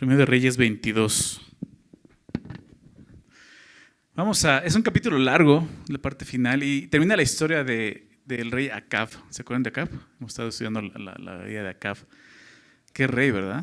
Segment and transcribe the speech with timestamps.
[0.00, 1.42] Primero de Reyes 22.
[4.14, 8.50] Vamos a, es un capítulo largo, la parte final, y termina la historia de, del
[8.50, 9.10] rey Acab.
[9.28, 9.90] ¿Se acuerdan de Acab?
[10.18, 11.98] Hemos estado estudiando la, la, vida de Acab.
[12.94, 13.62] Qué rey, ¿verdad?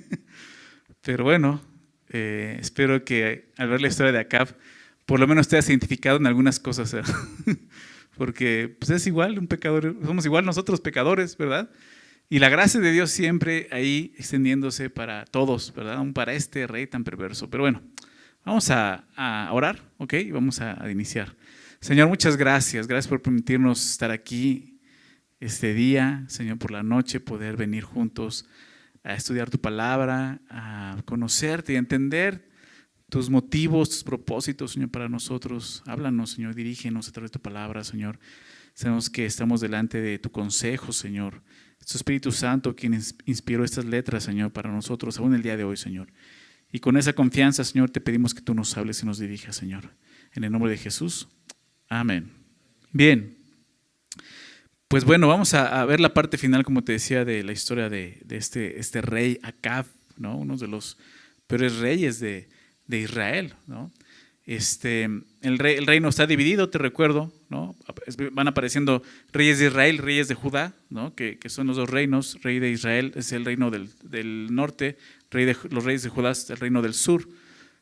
[1.00, 1.62] Pero bueno,
[2.10, 4.54] eh, espero que al ver la historia de Acab,
[5.06, 6.92] por lo menos te hayas identificado en algunas cosas.
[6.92, 7.00] ¿eh?
[8.18, 11.70] Porque pues es igual, un pecador, somos igual nosotros pecadores, ¿verdad?
[12.30, 15.94] Y la gracia de Dios siempre ahí extendiéndose para todos, ¿verdad?
[15.94, 17.48] Aún para este rey tan perverso.
[17.48, 17.82] Pero bueno,
[18.44, 19.04] vamos a,
[19.50, 20.12] orar, ¿ok?
[20.14, 21.34] Y vamos a, a, iniciar.
[21.80, 22.86] Señor, muchas gracias.
[22.86, 24.78] Gracias por permitirnos estar aquí
[25.40, 28.46] este día, Señor, por la noche, poder venir juntos
[29.04, 32.48] a estudiar tu palabra, a conocerte y a entender
[33.08, 35.82] tus motivos, tus propósitos, Señor, para nosotros.
[35.86, 38.18] Háblanos, Señor, dirígenos a través de tu palabra, Señor.
[38.74, 41.42] Sabemos que estamos delante de tu consejo, Señor.
[41.88, 45.78] Es Espíritu Santo quien inspiró estas letras, Señor, para nosotros, aún el día de hoy,
[45.78, 46.08] Señor.
[46.70, 49.88] Y con esa confianza, Señor, te pedimos que tú nos hables y nos dirijas, Señor.
[50.34, 51.28] En el nombre de Jesús.
[51.88, 52.30] Amén.
[52.92, 53.38] Bien.
[54.86, 58.22] Pues bueno, vamos a, ver la parte final, como te decía, de la historia de,
[58.28, 59.86] este, este, rey Acab,
[60.18, 60.36] ¿no?
[60.36, 60.98] uno de los
[61.46, 62.50] peores reyes de,
[62.86, 63.54] de Israel.
[63.66, 63.90] ¿no?
[64.44, 67.74] Este, el, el, reino está dividido, te recuerdo, ¿no?
[68.32, 71.14] Van apareciendo reyes de Israel, reyes de Judá, ¿no?
[71.14, 72.38] que, son los dos reinos.
[72.42, 74.98] Rey de Israel es el reino del, norte,
[75.30, 77.28] rey de, los reyes de Judá es el reino del sur.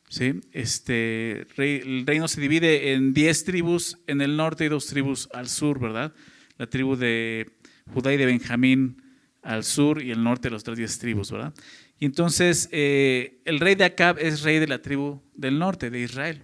[0.09, 0.39] ¿sí?
[0.51, 5.47] Este, el reino se divide en diez tribus en el norte y dos tribus al
[5.47, 6.13] sur, ¿verdad?
[6.57, 7.51] La tribu de
[7.93, 9.01] Judá y de Benjamín
[9.43, 11.53] al sur y el norte los otras diez tribus, ¿verdad?
[11.99, 15.99] Y entonces eh, el rey de Acab es rey de la tribu del norte, de
[15.99, 16.43] Israel.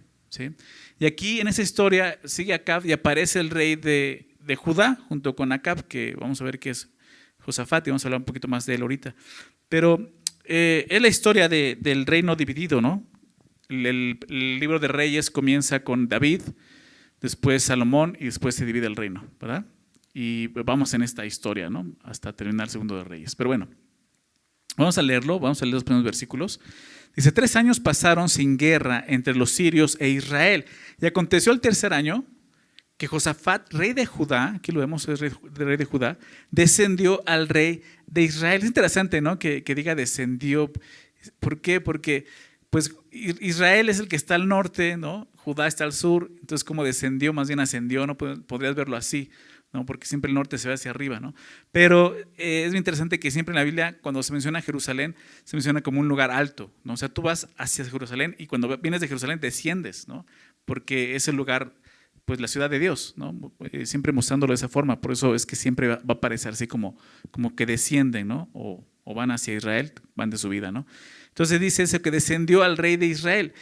[1.04, 5.52] Y aquí en esa historia sigue Acab y aparece el rey de, Judá junto con
[5.52, 6.94] Acab, que vamos a ver que es
[7.40, 9.14] Josafat y vamos a hablar un poquito más de él ahorita.
[9.68, 10.14] Pero
[10.46, 13.06] eh, es la historia del reino dividido, ¿no?
[13.68, 16.42] El, libro de Reyes comienza con David,
[17.20, 19.66] después Salomón y después se divide el reino, ¿verdad?
[20.14, 21.86] Y vamos en esta historia, ¿no?
[22.04, 23.36] Hasta terminar el segundo de Reyes.
[23.36, 23.68] Pero bueno,
[24.78, 26.62] vamos a leerlo, vamos a leer los primeros versículos.
[27.16, 30.66] Dice, tres años pasaron sin guerra entre los sirios e Israel.
[31.00, 32.26] Y aconteció el tercer año
[32.98, 35.32] que Josafat, rey de Judá, aquí lo vemos, es rey,
[35.78, 36.18] de Judá,
[36.52, 38.62] descendió al rey de Israel.
[38.62, 39.38] Es interesante, ¿no?
[39.38, 40.72] Que, diga descendió.
[41.40, 41.82] ¿Por qué?
[41.82, 42.26] Porque
[42.70, 45.28] pues Israel es el que está al norte, ¿no?
[45.36, 48.18] Judá está al sur, entonces como descendió, más bien ascendió, ¿no?
[48.18, 49.30] Podrías verlo así.
[49.74, 49.86] ¿No?
[49.86, 51.20] porque siempre el norte se ve hacia arriba.
[51.20, 51.34] ¿no?
[51.72, 55.56] Pero eh, es muy interesante que siempre en la Biblia, cuando se menciona Jerusalén, se
[55.56, 56.72] menciona como un lugar alto.
[56.84, 56.94] ¿no?
[56.94, 60.26] O sea, tú vas hacia Jerusalén y cuando vienes de Jerusalén desciendes, ¿no?
[60.66, 61.74] porque es el lugar,
[62.26, 63.52] pues la ciudad de Dios, ¿no?
[63.72, 65.02] Eh, siempre mostrándolo de esa forma.
[65.02, 66.98] Por eso es que siempre va, a parecer así como,
[67.32, 68.50] como que descienden, ¿no?
[68.54, 70.72] o, o van hacia Israel, van de su vida.
[70.72, 70.86] ¿no?
[71.30, 73.54] Entonces dice eso que descendió al rey de Israel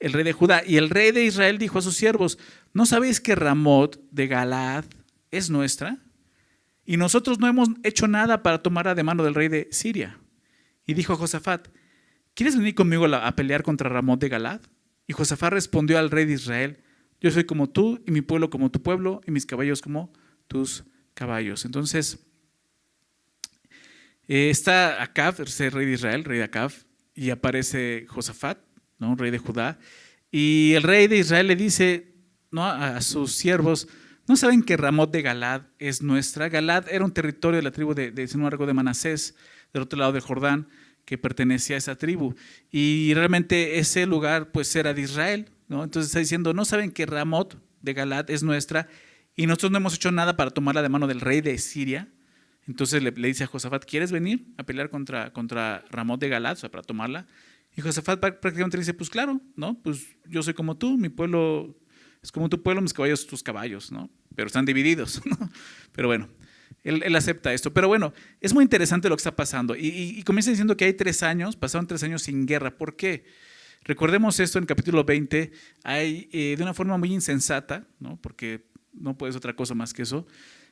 [0.00, 0.62] el rey de Judá.
[0.66, 2.38] Y el rey de Israel dijo a sus siervos,
[2.72, 4.86] ¿no sabéis que Ramot de Galaad
[5.30, 5.98] es nuestra
[6.84, 10.18] y nosotros no hemos hecho nada para tomarla de mano del rey de Siria.
[10.86, 11.68] Y dijo Josafat,
[12.34, 14.60] ¿quieres venir conmigo a pelear contra Ramón de Galad?
[15.06, 16.82] Y Josafat respondió al rey de Israel,
[17.20, 20.12] yo soy como tú y mi pueblo como tu pueblo y mis caballos como
[20.48, 21.64] tus caballos.
[21.64, 22.18] Entonces,
[24.26, 26.72] eh, está Acab, el rey de Israel, rey de Acab,
[27.14, 28.58] y aparece Josafat,
[28.98, 29.14] ¿no?
[29.14, 29.78] rey de Judá,
[30.32, 32.14] y el rey de Israel le dice
[32.50, 32.64] ¿no?
[32.64, 33.86] a sus siervos,
[34.30, 36.48] ¿No saben que Ramot de Galad es nuestra?
[36.48, 39.34] Galad era un territorio de la tribu de, de, de Manasés,
[39.72, 40.68] del otro lado del Jordán,
[41.04, 42.36] que pertenecía a esa tribu.
[42.70, 45.50] Y realmente ese lugar pues era de Israel.
[45.66, 45.82] ¿no?
[45.82, 48.86] Entonces está diciendo, ¿no saben que Ramot de Galad es nuestra?
[49.34, 52.08] Y nosotros no hemos hecho nada para tomarla de mano del rey de Siria.
[52.68, 56.60] Entonces le, dice a Josafat, ¿quieres venir a pelear contra, contra Ramot de Galad, o
[56.60, 57.26] sea, para tomarla?
[57.76, 59.82] Y Josafat prácticamente dice, pues claro, ¿no?
[59.82, 61.76] Pues yo soy como tú, mi pueblo
[62.22, 64.08] es como tu pueblo, mis caballos, tus caballos, ¿no?
[64.40, 65.36] Pero están divididos, ¿no?
[65.92, 66.26] Pero bueno,
[66.82, 67.74] él, acepta esto.
[67.74, 69.76] Pero bueno, es muy interesante lo que está pasando.
[69.76, 72.70] Y, comienza diciendo que hay tres años, pasaron tres años sin guerra.
[72.70, 73.26] ¿Por qué?
[73.84, 75.52] Recordemos esto en capítulo 20,
[75.84, 78.18] hay, eh, de una forma muy insensata, ¿no?
[78.18, 80.26] porque no puede ser otra cosa más que eso,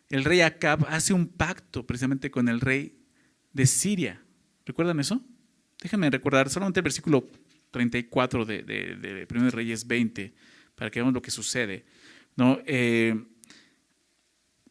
[0.09, 2.99] el rey Acab hace un pacto precisamente con el rey
[3.53, 4.23] de Siria.
[4.65, 5.23] ¿Recuerdan eso?
[5.83, 7.29] Déjenme recordar solamente el versículo
[7.71, 10.35] 34 de, de, de 1 Reyes 20
[10.75, 11.85] para que veamos lo que sucede.
[12.39, 12.61] ¿no?
[12.65, 13.21] Eh,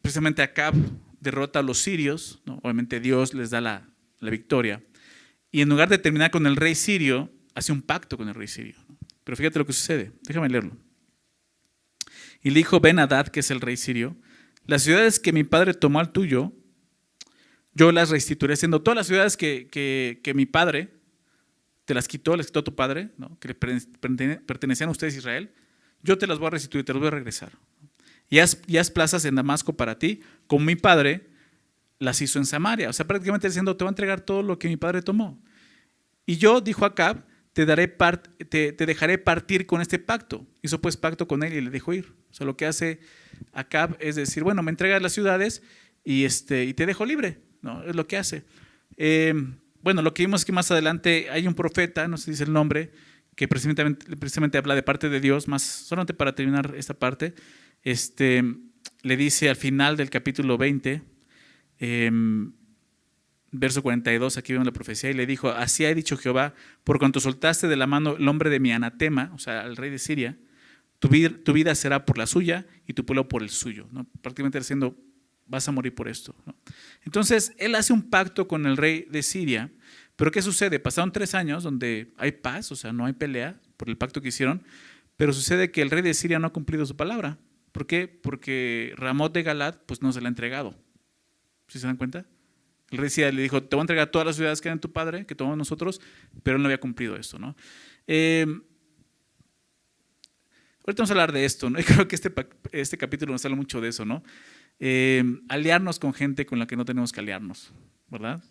[0.08, 0.74] precisamente Acab
[1.20, 3.86] derrota a los sirios, obviamente Dios les da la,
[4.22, 4.82] victoria,
[5.52, 8.48] y en lugar de terminar con el rey sirio, hace un pacto con el rey
[8.48, 8.76] sirio.
[9.22, 10.78] Pero fíjate lo que sucede, déjame leerlo.
[12.42, 14.16] Y le dijo Ben Hadad, que es el rey sirio,
[14.64, 16.54] las ciudades que mi padre tomó al tuyo,
[17.74, 20.88] yo las restituiré, siendo todas las ciudades que, que mi padre
[21.84, 23.38] te las quitó, las quitó a tu padre, ¿no?
[23.40, 25.52] que le pertenecían a ustedes Israel,
[26.02, 27.52] yo te las voy a restituir, te las voy a regresar.
[28.30, 31.28] Y haz, y haz plazas en Damasco para ti, como mi padre
[31.98, 32.88] las hizo en Samaria.
[32.88, 35.40] O sea, prácticamente diciendo, te voy a entregar todo lo que mi padre tomó.
[36.26, 40.46] Y yo, dijo Acab, te, daré te, te, dejaré partir con este pacto.
[40.62, 42.14] Hizo pues pacto con él y le dejó ir.
[42.30, 43.00] O sea, lo que hace
[43.52, 45.62] Acab es decir, bueno, me entregas las ciudades
[46.04, 47.38] y, este, y te dejo libre.
[47.62, 47.82] ¿no?
[47.82, 48.44] Es lo que hace.
[48.96, 49.34] Eh,
[49.82, 52.52] bueno, lo que vimos es que más adelante hay un profeta, no se dice el
[52.52, 52.90] nombre,
[53.34, 57.34] que precisamente, precisamente habla de parte de Dios, más solamente para terminar esta parte,
[57.82, 58.42] este,
[59.02, 61.02] le dice al final del capítulo 20,
[61.78, 62.52] em,
[63.50, 66.54] verso 42, aquí vemos la profecía, y le dijo, así ha dicho Jehová,
[66.84, 69.90] por cuanto soltaste de la mano el hombre de mi anatema, o sea, al rey
[69.90, 70.36] de Siria,
[70.98, 73.88] tu vida, tu vida será por la suya y tu pueblo por el suyo.
[73.92, 74.06] ¿no?
[74.20, 74.98] Prácticamente diciendo,
[75.46, 76.34] vas a morir por esto.
[77.04, 79.72] Entonces, él hace un pacto con el rey de Siria,
[80.16, 80.78] pero ¿qué sucede?
[80.80, 84.28] Pasaron tres años donde hay paz, o sea, no hay pelea por el pacto que
[84.28, 84.62] hicieron,
[85.16, 87.38] pero sucede que el rey de Siria no ha cumplido su palabra.
[87.78, 88.08] ¿Por qué?
[88.08, 90.74] Porque Ramot de Galad pues no se la ha entregado.
[91.68, 92.26] ¿Sí se dan cuenta?
[92.90, 95.26] El rey le dijo, te voy a entregar todas las ciudades que eran tu padre,
[95.26, 96.00] que tomamos nosotros,
[96.42, 97.38] pero él no había cumplido esto.
[97.38, 97.54] ¿no?
[98.08, 98.46] Eh,
[100.86, 101.78] ahorita vamos a hablar de esto, ¿no?
[101.86, 102.34] Creo que este,
[102.72, 104.24] este capítulo nos habla mucho de eso, ¿no?
[104.80, 107.72] Eh, aliarnos con gente con la que no tenemos que aliarnos,
[108.08, 108.42] ¿verdad?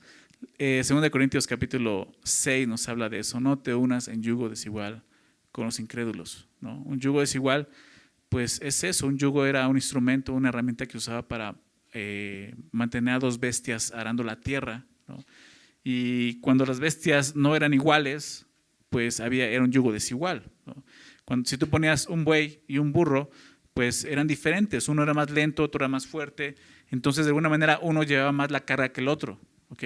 [0.58, 4.48] Eh, Segundo de Corintios capítulo 6 nos habla de eso, no te unas en yugo
[4.48, 5.04] desigual
[5.52, 6.82] con los incrédulos, ¿no?
[6.84, 7.68] Un yugo desigual,
[8.30, 11.56] pues es eso, un yugo era un instrumento, una herramienta que usaba para
[11.94, 14.86] eh, mantener a dos bestias arando la tierra.
[15.84, 18.46] Y cuando las bestias no eran iguales,
[18.90, 20.44] pues había, era un yugo desigual.
[21.24, 23.30] Cuando, si tú ponías un buey y un burro,
[23.74, 24.90] pues eran diferentes.
[24.90, 26.56] Uno era más lento, otro era más fuerte.
[26.90, 29.40] Entonces, de alguna manera, uno llevaba más la carga que el otro.
[29.70, 29.84] ¿ok?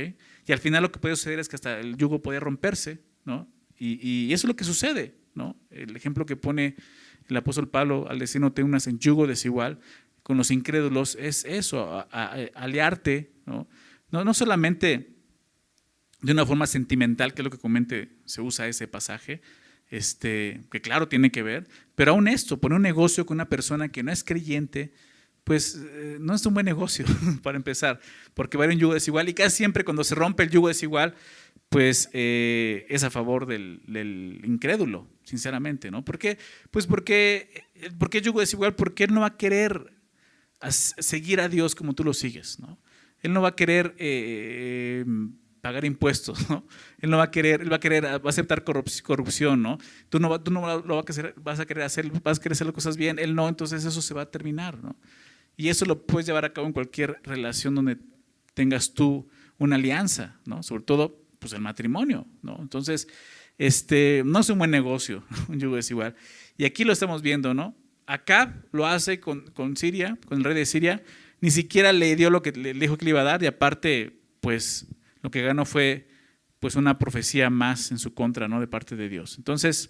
[0.48, 3.48] Y al final lo que puede suceder es que hasta el yugo podía romperse, ¿no?
[3.78, 5.58] Y, eso es lo que sucede, ¿no?
[5.72, 6.76] El ejemplo que pone
[7.30, 9.80] el apóstol Pablo al decir no te unas en yugo desigual
[10.24, 12.08] con los incrédulos es eso,
[12.54, 13.68] aliarte, ¿no?
[14.12, 14.24] ¿no?
[14.24, 15.16] No solamente
[16.22, 19.42] de una forma sentimental, que es lo que comente, se usa ese pasaje,
[19.90, 23.90] este, que claro tiene que ver, pero aún esto, poner un negocio con una persona
[23.90, 24.94] que no es creyente,
[25.44, 27.06] pues eh, no es un buen negocio
[27.44, 28.00] para empezar,
[28.34, 30.68] porque va a haber un yugo desigual y casi siempre cuando se rompe el yugo
[30.68, 31.16] desigual,
[31.70, 36.04] pues eh, es a favor del, incrédulo, sinceramente, ¿no?
[36.04, 36.38] ¿Por qué?
[36.72, 37.64] Pues porque,
[37.98, 39.94] porque el yugo desigual, porque él no va a querer
[40.70, 42.78] seguir a Dios como tú lo sigues, ¿no?
[43.22, 45.06] Él no va a querer eh,
[45.62, 46.68] pagar impuestos, ¿no?
[47.00, 49.78] Él no va a querer, él va a querer, va a aceptar corrupción, ¿no?
[50.10, 52.54] Tú no, tú no lo vas a, querer, vas a querer hacer, vas a querer
[52.54, 54.98] hacer las cosas bien, él no, entonces eso se va a terminar, ¿no?
[55.56, 58.00] Y eso lo puedes llevar a cabo en cualquier relación donde
[58.54, 59.30] tengas tú
[59.60, 60.62] una alianza, ¿no?
[60.62, 62.58] Sobre todo, pues el matrimonio, ¿no?
[62.60, 63.08] Entonces,
[63.62, 66.16] este, no es un buen negocio, un yugo desigual.
[66.58, 67.76] Y aquí lo estamos viendo, ¿no?
[68.08, 71.04] Acá lo hace con, con Siria, con el rey de Siria,
[71.42, 74.20] ni siquiera le dio lo que le dijo que le iba a dar y aparte,
[74.40, 74.88] pues
[75.22, 76.08] lo que ganó fue
[76.60, 78.60] pues una profecía más en su contra, ¿no?
[78.60, 79.38] De parte de Dios.
[79.38, 79.90] Entonces,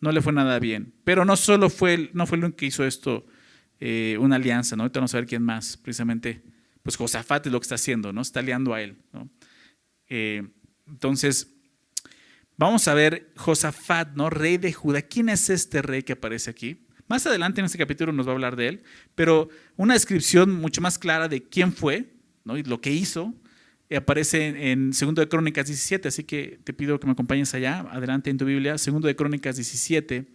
[0.00, 0.94] no le fue nada bien.
[1.02, 3.26] Pero no solo fue, no fue el que hizo esto,
[3.80, 4.84] eh, una alianza, ¿no?
[4.84, 6.42] Ahorita vamos a ver quién más, precisamente,
[6.84, 8.20] pues Josafat es lo que está haciendo, ¿no?
[8.20, 9.28] Está aliando a él, ¿no?
[10.08, 10.44] Eh,
[10.86, 11.51] entonces,
[12.62, 14.30] vamos a ver Josafat, ¿no?
[14.30, 15.02] Rey de Judá.
[15.02, 16.86] ¿Quién es este rey que aparece aquí?
[17.08, 18.82] Más adelante en este capítulo nos va a hablar de él,
[19.14, 22.12] pero una descripción mucho más clara de quién fue,
[22.44, 22.56] ¿no?
[22.56, 23.34] Y lo que hizo,
[23.94, 28.30] aparece en Segundo de Crónicas 17, así que te pido que me acompañes allá, adelante
[28.30, 30.26] en tu Biblia, Segundo de Crónicas 17,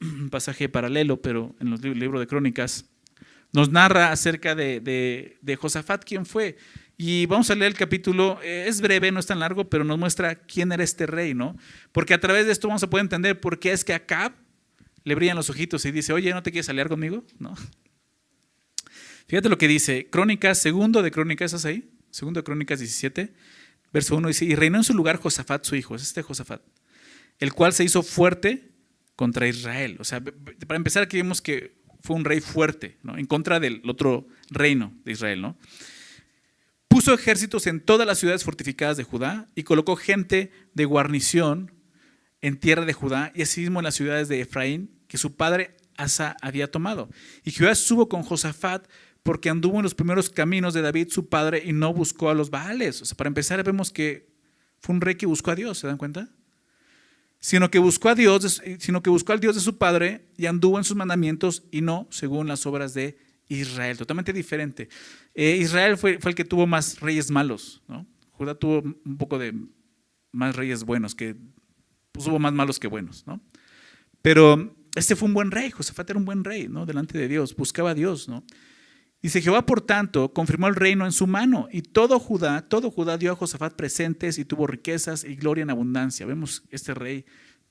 [0.00, 2.86] un pasaje paralelo, pero en los libros de Crónicas,
[3.52, 6.56] nos narra acerca de, Josafat, quién fue.
[6.96, 9.98] Y vamos a leer el capítulo, eh, es breve, no es tan largo, pero nos
[9.98, 11.56] muestra quién era este rey, ¿no?
[11.90, 14.32] Porque a través de esto vamos a poder entender por qué es que Acab
[15.04, 17.24] le brillan los ojitos y dice, oye, ¿no te quieres aliar conmigo?
[17.38, 17.54] ¿No?
[19.26, 21.90] Fíjate lo que dice, Crónicas, segundo de Crónicas, ¿estás ahí?
[22.10, 23.32] Segundo de Crónicas 17,
[23.92, 26.62] verso 1 dice, y reinó en su lugar Josafat, su hijo, es este Josafat,
[27.38, 28.70] el cual se hizo fuerte
[29.16, 29.96] contra Israel.
[29.98, 33.16] O sea, para empezar aquí vemos que fue un rey fuerte, ¿no?
[33.16, 35.56] En contra del otro reino de Israel, ¿no?
[37.02, 41.72] Puso ejércitos en todas las ciudades fortificadas de Judá y colocó gente de guarnición
[42.40, 46.36] en tierra de Judá y asimismo en las ciudades de Efraín que su padre Asa
[46.40, 47.08] había tomado.
[47.42, 48.86] Y Jehová subo con Josafat
[49.24, 52.50] porque anduvo en los primeros caminos de David, su padre, y no buscó a los
[52.50, 53.02] Baales.
[53.02, 54.32] O sea, para empezar, vemos que
[54.78, 56.28] fue un rey que buscó a Dios, ¿se dan cuenta?
[57.40, 60.78] Sino que buscó a Dios, sino que buscó al Dios de su padre y anduvo
[60.78, 63.18] en sus mandamientos y no según las obras de
[63.60, 63.96] Israel.
[63.96, 64.88] Totalmente diferente.
[65.34, 68.06] Eh, Israel fue, el que tuvo más reyes malos, ¿no?
[68.30, 69.54] Judá tuvo un poco de
[70.32, 71.36] más reyes buenos, que
[72.12, 73.40] pues, hubo más malos que buenos, ¿no?
[74.22, 76.86] Pero este fue un buen rey, Josafat era un buen rey, ¿no?
[76.86, 78.44] Delante de Dios, buscaba a Dios, ¿no?
[79.20, 83.18] Dice Jehová, por tanto, confirmó el reino en su mano y todo Judá, todo Judá
[83.18, 86.26] dio a Josafat presentes y tuvo riquezas y gloria en abundancia.
[86.26, 87.24] Vemos este rey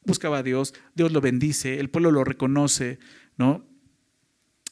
[0.04, 3.00] buscaba a Dios, Dios lo bendice, el pueblo lo reconoce,
[3.38, 3.68] ¿no?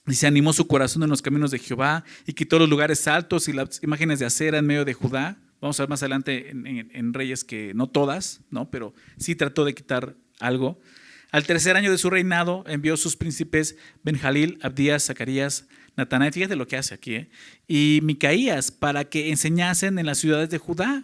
[0.10, 3.48] Y se animó su corazón en los caminos de Jehová y quitó los lugares altos
[3.48, 5.38] y las imágenes de acera en medio de Judá.
[5.62, 8.72] Vamos a ver más adelante en, Reyes que no todas, ¿no?
[8.72, 10.80] pero sí trató de quitar algo.
[11.32, 16.66] Al tercer año de su reinado envió sus príncipes Benjalil, Abdías, Zacarías, Natanael, fíjate lo
[16.66, 17.30] que hace aquí, ¿eh?
[17.68, 21.04] y Micaías para que enseñasen en las ciudades de Judá.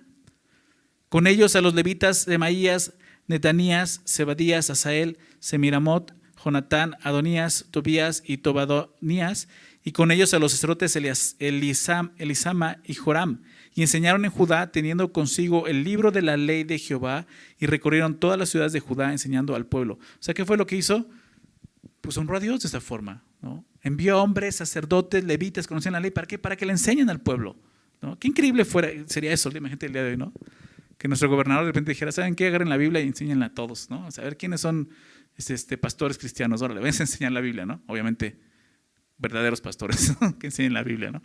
[1.10, 2.94] Con ellos a los levitas de Maías,
[3.28, 6.14] Netanías, Zebadías, Asael, Semiramot,
[6.46, 9.48] Jonatán, Adonías, Tobías y Tobadonías,
[9.84, 13.42] y con ellos a los sacerdotes Elisama y Joram,
[13.74, 17.26] y enseñaron en Judá, teniendo consigo el libro de la ley de Jehová,
[17.60, 19.96] y recorrieron todas las ciudades de Judá enseñando al pueblo.
[19.96, 21.10] O sea, ¿qué fue lo que hizo?
[22.02, 23.24] Pues honró a Dios de esta forma.
[23.42, 23.66] ¿no?
[23.82, 26.12] Envió hombres, sacerdotes, levitas, conocían la ley.
[26.12, 26.38] ¿Para qué?
[26.38, 27.58] Para que le enseñen al pueblo.
[28.02, 28.18] ¿no?
[28.20, 30.32] Qué increíble fuera, sería eso, imagínate el día de hoy, ¿no?
[30.98, 32.48] Que nuestro gobernador de repente dijera, ¿saben qué?
[32.48, 34.08] Agarren la Biblia y enséñenla a todos, ¿no?
[34.08, 34.90] A saber quiénes son
[35.38, 36.62] este, pastores cristianos.
[36.62, 37.82] Ahora, le voy a enseñar la Biblia, ¿no?
[37.88, 38.40] Obviamente,
[39.18, 41.22] verdaderos pastores que enseñen la Biblia, ¿no?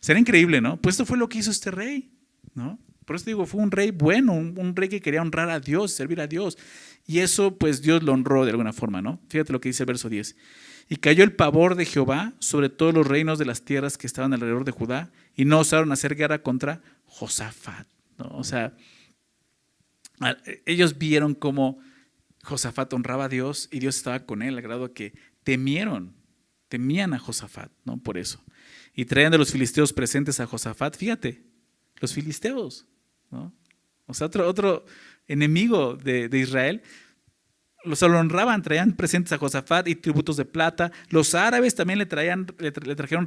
[0.00, 0.80] Será increíble, ¿no?
[0.80, 2.12] Pues esto fue lo que hizo este rey,
[2.54, 2.78] ¿no?
[3.04, 6.20] Por eso digo, fue un rey bueno, un, rey que quería honrar a Dios, servir
[6.20, 6.56] a Dios.
[7.06, 9.20] Y eso, pues Dios lo honró de alguna forma, ¿no?
[9.28, 10.36] Fíjate lo que dice el verso 10.
[10.88, 14.32] Y cayó el pavor de Jehová sobre todos los reinos de las tierras que estaban
[14.32, 17.86] alrededor de Judá y no osaron hacer guerra contra Josafat,
[18.18, 18.26] ¿no?
[18.36, 18.74] O sea,
[20.66, 21.78] ellos vieron cómo
[22.42, 26.14] Josafat honraba a Dios y Dios estaba con él, al grado que temieron,
[26.68, 28.02] temían a Josafat, ¿no?
[28.02, 28.42] Por eso.
[28.94, 31.44] Y traían de los filisteos presentes a Josafat, fíjate,
[32.00, 32.86] los filisteos,
[33.30, 33.54] ¿no?
[34.06, 34.84] O sea, otro, otro
[35.26, 36.82] enemigo de, de Israel
[37.84, 40.92] los honraban, traían presentes a Josafat y tributos de plata.
[41.08, 43.24] Los árabes también le, traían, le, trajeron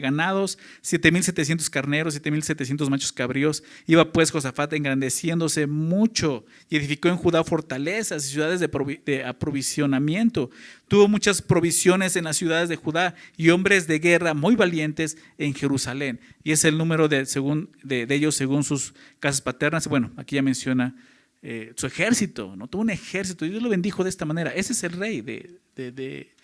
[0.00, 3.62] ganados, 7.700 carneros, 7.700 machos cabríos.
[3.86, 10.50] Iba pues Josafat engrandeciéndose mucho y edificó en Judá fortalezas y ciudades de, aprovisionamiento.
[10.86, 15.54] Tuvo muchas provisiones en las ciudades de Judá y hombres de guerra muy valientes en
[15.54, 16.20] Jerusalén.
[16.44, 19.86] Y es el número de, según, de ellos según sus casas paternas.
[19.88, 20.94] Bueno, aquí ya menciona
[21.42, 22.68] eh, su ejército, ¿no?
[22.68, 24.50] Tuvo un ejército y Dios lo bendijo de esta manera.
[24.54, 26.34] Ese es el rey de,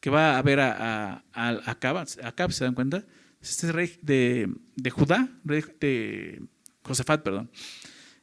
[0.00, 3.04] que va a ver a, a, a Acab, ¿se dan cuenta?
[3.40, 6.42] Este es el rey de, Judá, rey de
[6.82, 7.50] Josafat, perdón.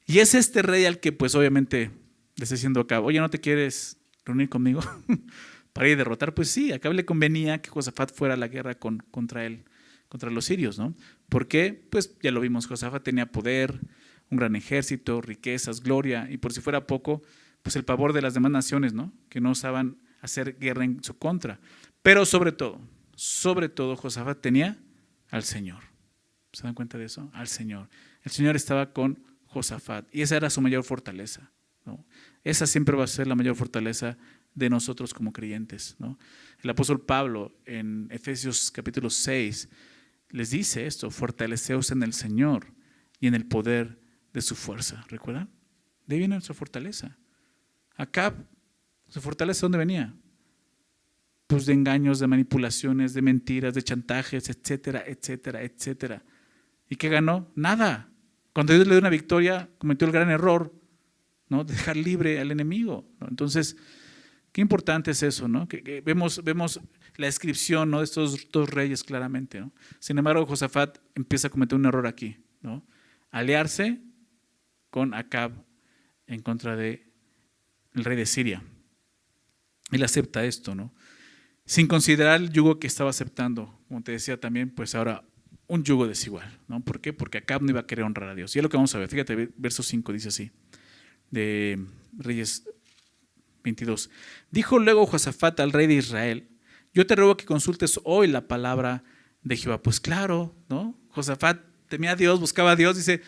[0.06, 1.92] Y es este rey al que pues obviamente
[2.36, 4.82] le está diciendo Acab, oye, ¿no te quieres reunir conmigo
[5.74, 6.34] para ir a derrotar?
[6.34, 9.66] Pues sí, Acab le convenía que Josafat fuera a la guerra con, contra él,
[10.08, 10.96] contra los sirios, ¿no?
[11.30, 11.88] ¿Por qué?
[11.90, 13.82] Pues ya lo vimos, Josafat tenía poder,
[14.30, 17.22] un gran ejército, riquezas, gloria, y por si fuera poco,
[17.62, 19.14] pues el pavor de las demás naciones, ¿no?
[19.30, 21.60] Que no osaban hacer guerra en su contra.
[22.02, 22.80] Pero sobre todo,
[23.16, 24.78] sobre todo, Josafat tenía
[25.30, 25.84] al Señor.
[26.54, 27.30] ¿Se dan cuenta de eso?
[27.34, 27.90] Al Señor.
[28.24, 31.52] El Señor estaba con Josafat y esa era su mayor fortaleza.
[31.86, 32.06] ¿no?
[32.44, 34.18] Esa siempre va a ser la mayor fortaleza
[34.54, 35.96] de nosotros como creyentes.
[36.00, 36.18] ¿no?
[36.62, 39.70] El apóstol Pablo en Efesios capítulo 6
[40.30, 42.68] les dice esto, fortaleceos en el Señor
[43.20, 44.00] y en el poder
[44.38, 45.04] de su fuerza.
[45.10, 45.50] ¿Recuerdan?
[46.06, 47.18] De ahí viene nuestra fortaleza.
[47.96, 48.36] Acá,
[49.08, 50.14] su fortaleza, ¿dónde venía?
[51.48, 56.24] Pues de engaños, de manipulaciones, de mentiras, de chantajes, etcétera, etcétera, etcétera.
[56.88, 57.52] ¿Y qué ganó?
[57.56, 58.12] Nada.
[58.54, 60.72] Cuando Dios le dio una victoria, cometió el gran error,
[61.50, 61.64] ¿no?
[61.64, 63.10] De dejar libre al enemigo.
[63.28, 63.76] Entonces,
[64.52, 65.68] qué importante es eso, ¿no?
[65.68, 66.80] Que, vemos, vemos
[67.16, 68.00] la descripción ¿no?
[68.00, 69.74] de estos dos reyes claramente, ¿no?
[69.98, 72.86] Sin embargo, Josafat empieza a cometer un error aquí, ¿no?
[73.32, 74.00] Aliarse
[74.98, 75.52] con Acab
[76.26, 77.04] en contra del
[77.94, 78.64] rey de Siria.
[79.92, 80.92] Él acepta esto, ¿no?
[81.66, 85.24] Sin considerar el yugo que estaba aceptando, como te decía también, pues ahora
[85.68, 86.84] un yugo desigual, ¿no?
[86.84, 87.14] ¿Por qué?
[87.14, 88.56] Porque Acab no iba a querer honrar a Dios.
[88.56, 90.50] Y es lo que vamos a ver, fíjate, verso 5 dice así,
[91.30, 91.80] de
[92.18, 92.68] Reyes
[93.64, 94.10] 22.
[94.50, 96.50] Dijo luego Josafat al rey de Israel,
[96.92, 99.04] yo te ruego que consultes hoy la palabra
[99.44, 99.80] de Jehová.
[99.84, 101.00] Pues claro, ¿no?
[101.10, 103.22] Josafat temía a Dios, buscaba a Dios, dice,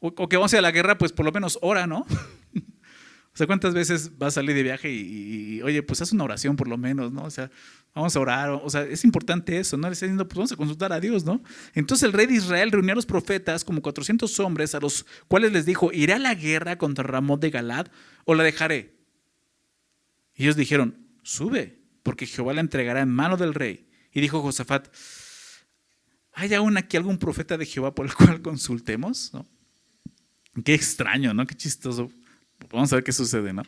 [0.00, 2.06] o, que vamos a, a la guerra, pues por lo menos ora, ¿no?
[3.34, 6.56] o sea, ¿cuántas veces vas a salir de viaje y, oye, pues haz una oración
[6.56, 7.24] por lo menos, ¿no?
[7.24, 7.50] O sea,
[7.94, 9.88] vamos a orar, o sea, es importante eso, ¿no?
[9.88, 11.42] Le está diciendo, pues vamos a consultar a Dios, ¿no?
[11.74, 15.52] Entonces el rey de Israel reunió a los profetas, como 400 hombres, a los cuales
[15.52, 17.88] les dijo, ¿iré a la guerra contra Ramón de Galad
[18.24, 18.94] o la dejaré?
[20.34, 23.88] Y ellos dijeron, sube, porque Jehová la entregará en mano del rey.
[24.12, 24.88] Y dijo Josafat,
[26.32, 29.32] ¿hay aún aquí algún profeta de Jehová por el cual consultemos?
[29.32, 29.44] ¿No?
[30.62, 31.46] Qué extraño, ¿no?
[31.46, 32.10] Qué chistoso.
[32.70, 33.62] vamos a ver qué sucede, ¿no?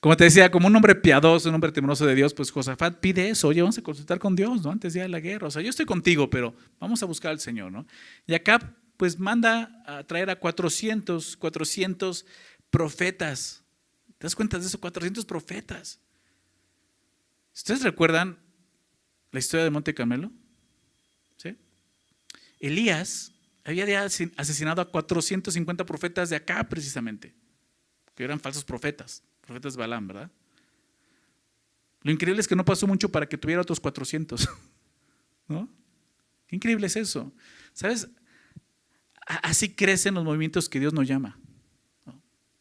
[0.00, 3.30] Como te decía, como un hombre piadoso, un hombre temeroso de Dios, pues Josafat pide
[3.30, 4.70] eso, oye, vamos a consultar con Dios, ¿no?
[4.70, 5.48] Antes de la guerra.
[5.48, 7.86] O sea, yo estoy contigo, pero vamos a buscar al Señor, ¿no?
[8.26, 12.26] Y acá, pues manda a traer a 400, 400
[12.68, 13.62] profetas.
[14.18, 14.78] ¿Te das cuenta de eso?
[14.78, 16.00] 400 profetas.
[17.54, 18.38] ¿Ustedes recuerdan
[19.30, 20.30] la historia de Monte Carmelo?
[21.36, 21.56] ¿Sí?
[22.60, 23.33] Elías
[23.64, 27.34] había asesinado a 450 profetas de acá precisamente,
[28.14, 30.30] que eran falsos profetas profetas Balaam, ¿verdad?
[32.02, 34.48] Lo increíble es que no pasó mucho para que tuviera otros 400.
[35.48, 35.68] ¿No?
[36.46, 37.32] Qué increíble es eso.
[37.72, 38.08] ¿Sabes?
[39.26, 41.38] Así crecen los movimientos que Dios nos llama.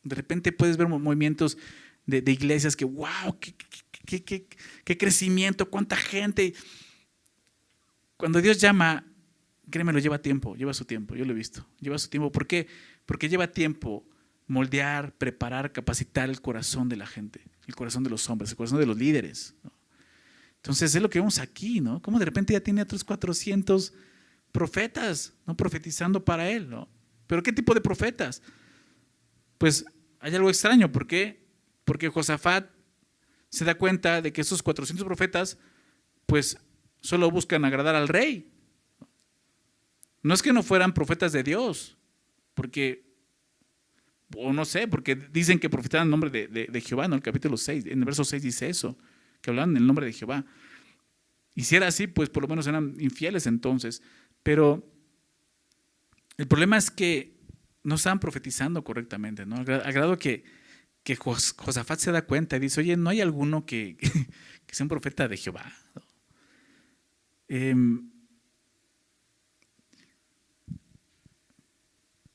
[0.03, 1.57] De repente puedes ver movimientos
[2.05, 6.53] de, iglesias que, wow, qué, crecimiento, cuánta gente.
[8.17, 9.05] Cuando Dios llama,
[9.69, 12.31] créeme, lo lleva tiempo, lleva su tiempo, yo lo he visto, lleva su tiempo.
[12.31, 12.67] ¿Por qué?
[13.05, 14.05] Porque lleva tiempo
[14.47, 18.79] moldear, preparar, capacitar el corazón de la gente, el corazón de los hombres, el corazón
[18.79, 19.55] de los líderes.
[20.57, 22.01] Entonces es lo que vemos aquí, ¿no?
[22.01, 23.93] Como de repente ya tiene otros 400
[24.51, 25.57] profetas, ¿no?
[25.57, 26.87] Profetizando para él, ¿no?
[27.27, 28.41] Pero ¿qué tipo de profetas?
[29.57, 29.85] Pues
[30.19, 31.45] hay algo extraño, ¿por qué?
[31.83, 32.69] Porque Josafat
[33.49, 35.57] se da cuenta de que esos 400 profetas,
[36.25, 36.57] pues
[37.01, 38.52] solo buscan agradar al rey.
[40.23, 41.97] No es que no fueran profetas de Dios,
[42.53, 43.13] porque
[44.35, 47.15] o no sé, porque dicen que profetaban en nombre de, Jehová, ¿no?
[47.15, 48.97] El capítulo 6, en el verso 6 dice eso,
[49.41, 50.45] que hablaban en el nombre de Jehová.
[51.55, 54.01] Y si era así, pues por lo menos eran infieles entonces.
[54.41, 54.91] Pero
[56.37, 57.37] el problema es que
[57.83, 59.57] no estaban profetizando correctamente, ¿no?
[59.57, 60.43] Al grado que,
[61.03, 63.97] que Josafat se da cuenta y dice, oye, ¿no hay alguno que,
[64.65, 65.71] que sea un profeta de Jehová?
[67.47, 68.09] Em,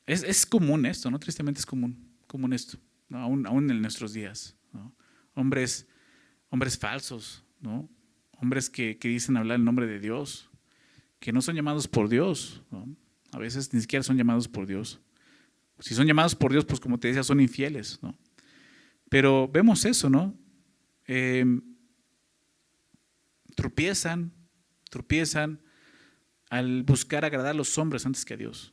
[0.08, 1.18] Es, común esto, ¿no?
[1.18, 2.78] Tristemente es común, común esto,
[3.12, 4.56] aún, en nuestros días.
[5.34, 5.86] Hombres,
[6.48, 7.90] hombres falsos, ¿no?
[8.40, 10.48] Hombres que, dicen hablar el nombre de Dios,
[11.20, 12.62] que no son llamados por Dios,
[13.32, 14.98] A veces ni siquiera son llamados por Dios.
[15.80, 18.16] Si son llamados por Dios, pues como te decía, son infieles, ¿no?
[19.10, 20.34] Pero vemos eso, ¿no?
[21.04, 21.60] Em,
[23.54, 24.32] tropiezan,
[24.88, 25.60] tropiezan
[26.48, 28.72] al buscar agradar a los hombres antes que a Dios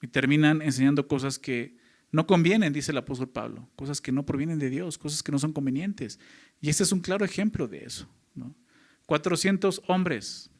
[0.00, 1.76] y terminan enseñando cosas que
[2.10, 5.38] no convienen, dice el apóstol Pablo, cosas que no provienen de Dios, cosas que no
[5.38, 6.18] son convenientes.
[6.60, 8.08] Y este es un claro ejemplo de eso.
[9.06, 10.50] 400 hombres,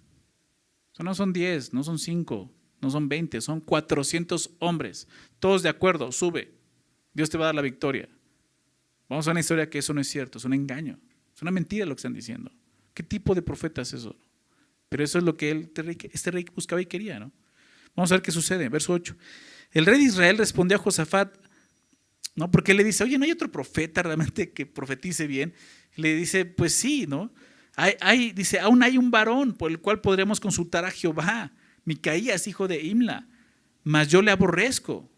[0.99, 5.07] no son 10, no son 5, no son 20, son 400 hombres,
[5.39, 6.55] todos de acuerdo, sube,
[7.13, 8.09] Dios te va a dar la victoria.
[9.09, 10.99] Vamos a una historia que eso no es cierto, es un engaño,
[11.35, 12.51] es una mentira lo que están diciendo.
[12.95, 14.17] ¿Qué tipo de profeta es eso?
[14.89, 15.73] Pero eso es lo que él,
[16.13, 17.33] este rey buscaba y quería, ¿no?
[17.99, 18.69] Vamos a ver qué sucede.
[18.69, 19.17] Verso 8.
[19.73, 21.37] El rey de Israel respondió a Josafat,
[22.37, 22.49] ¿no?
[22.49, 25.53] Porque le dice, oye, ¿no hay otro profeta realmente que profetice bien?
[25.97, 27.33] Le dice, pues sí, ¿no?
[27.75, 31.51] Hay, dice, aún hay un varón por el cual podremos consultar a Jehová,
[31.85, 33.27] Micaías, hijo de Imla,
[33.83, 35.11] mas yo le aborrezco,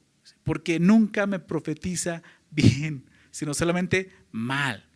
[0.43, 4.89] porque nunca me profetiza bien, sino solamente mal.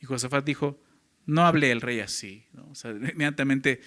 [0.00, 0.82] Y Josafat dijo,
[1.26, 2.46] no hable el rey así.
[2.54, 2.70] ¿no?
[2.70, 3.82] O sea, inmediatamente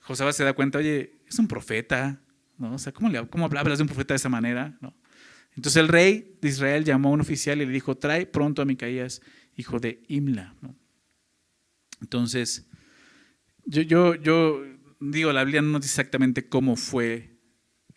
[0.00, 2.20] Josafat se da cuenta, oye, es un profeta,
[2.58, 2.74] ¿no?
[2.74, 4.76] O sea, ¿cómo, le, ¿cómo hablas de un profeta de esa manera?
[4.80, 4.94] ¿no?
[5.56, 8.64] Entonces el rey de Israel llamó a un oficial y le dijo, trae pronto a
[8.64, 9.22] Micaías,
[9.56, 10.54] hijo de Imla.
[10.60, 10.76] ¿no?
[12.00, 12.68] Entonces,
[13.64, 14.62] yo, yo, yo
[15.00, 17.38] digo, la Biblia no dice exactamente cómo fue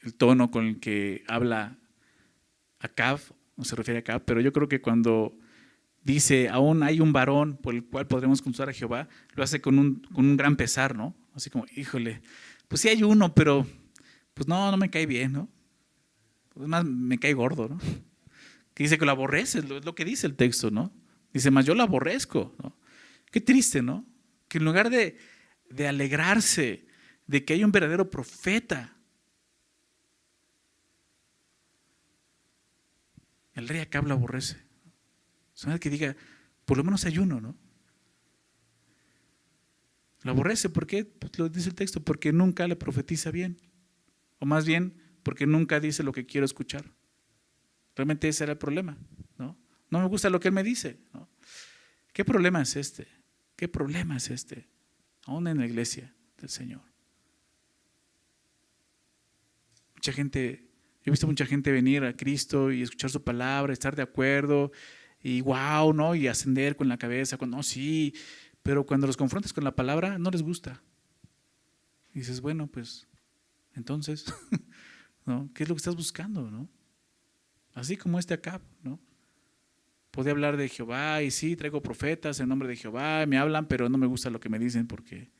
[0.01, 1.79] el tono con el que habla
[2.79, 3.19] Acab,
[3.55, 5.37] no se refiere a Acab, pero yo creo que cuando
[6.03, 9.79] dice, aún hay un varón por el cual podremos consultar a Jehová, lo hace con
[9.79, 11.15] un, con un gran pesar, ¿no?
[11.33, 12.21] Así como, híjole,
[12.67, 13.67] pues sí hay uno, pero
[14.33, 15.49] pues no, no me cae bien, ¿no?
[16.49, 17.79] Pues más me cae gordo, ¿no?
[18.73, 20.91] Que dice que lo aborrece, es lo que dice el texto, ¿no?
[21.31, 22.75] Dice, más yo lo aborrezco, ¿no?
[23.31, 24.05] Qué triste, ¿no?
[24.47, 25.17] Que en lugar de,
[25.69, 26.85] de alegrarse
[27.27, 28.95] de que hay un verdadero profeta,
[33.53, 34.57] el rey acá lo aborrece.
[35.55, 36.15] Es que diga,
[36.65, 37.55] por lo menos hay uno, ¿no?
[40.23, 41.05] Lo aborrece, ¿por qué?
[41.05, 43.59] Pues lo dice el texto, porque nunca le profetiza bien.
[44.39, 46.91] O más bien, porque nunca dice lo que quiero escuchar.
[47.95, 48.97] Realmente ese era el problema,
[49.37, 49.57] ¿no?
[49.89, 50.97] No me gusta lo que él me dice.
[52.13, 53.07] ¿Qué problema es este?
[53.55, 54.67] ¿Qué problema es este?
[55.25, 56.81] Aún en la iglesia del Señor.
[59.95, 60.69] Mucha gente,
[61.03, 64.71] yo he visto mucha gente venir a Cristo y escuchar su palabra, estar de acuerdo
[65.21, 66.15] y wow, ¿no?
[66.15, 68.13] Y ascender con la cabeza, cuando, no, sí,
[68.63, 70.81] pero cuando los confrontas con la palabra, no les gusta.
[72.13, 73.07] Y dices, bueno, pues,
[73.75, 74.25] entonces,
[75.25, 75.49] ¿no?
[75.53, 76.67] ¿qué es lo que estás buscando?
[77.73, 78.99] Así como este acá, ¿no?
[80.11, 83.89] Podía hablar de Jehová y sí, traigo profetas en nombre de Jehová, me hablan, pero
[83.89, 85.31] no me gusta lo que me dicen porque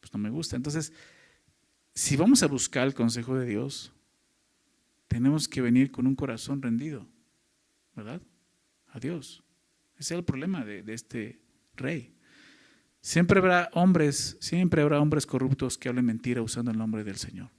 [0.00, 0.56] pues, no me gusta.
[0.56, 0.92] Entonces,
[1.94, 3.92] si vamos a buscar el consejo de Dios,
[5.08, 7.08] tenemos que venir con un corazón rendido,
[7.94, 8.20] ¿verdad?
[8.88, 9.42] A Dios.
[9.96, 11.40] Ese es el problema de, este
[11.76, 12.13] rey.
[13.04, 17.50] Siempre habrá hombres, siempre habrá hombres corruptos que hablen mentira usando el nombre del Señor.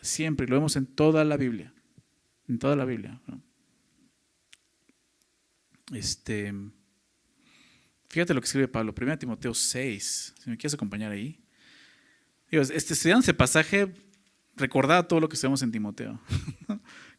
[0.00, 1.74] Siempre, lo vemos en toda la Biblia.
[2.48, 3.20] En toda la Biblia.
[5.92, 6.54] Este,
[8.08, 11.38] fíjate lo que escribe Pablo, 1 Timoteo 6, si me quieres acompañar ahí.
[12.50, 13.92] este, estudiando ese pasaje,
[14.56, 16.18] recordaba todo lo que estudiamos en Timoteo.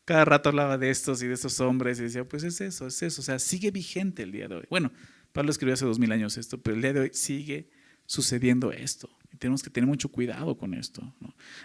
[0.05, 3.03] Cada rato hablaba de estos y de estos hombres y decía, pues es eso, es
[3.03, 3.21] eso.
[3.21, 4.65] O sea, sigue vigente el día de hoy.
[4.71, 4.91] Bueno,
[5.33, 7.69] Pablo escribió hace dos mil años esto, pero el día de hoy sigue
[8.05, 9.09] sucediendo esto.
[9.31, 11.13] Y tenemos que tener mucho cuidado con esto.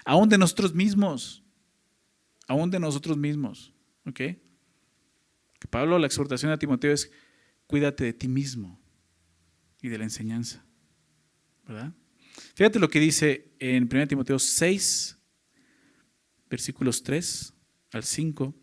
[0.05, 1.45] Aún de nosotros mismos.
[2.49, 3.75] Aún de nosotros mismos.
[4.07, 4.21] ¿Ok?
[5.71, 7.11] Pablo, la exhortación a Timoteo es,
[7.67, 8.81] cuídate de ti mismo
[9.83, 10.65] y de la enseñanza.
[11.67, 11.93] ¿Verdad?
[12.55, 15.19] Fíjate lo que dice en 1 Timoteo 6,
[16.49, 17.53] versículos 3
[17.93, 18.55] al 5.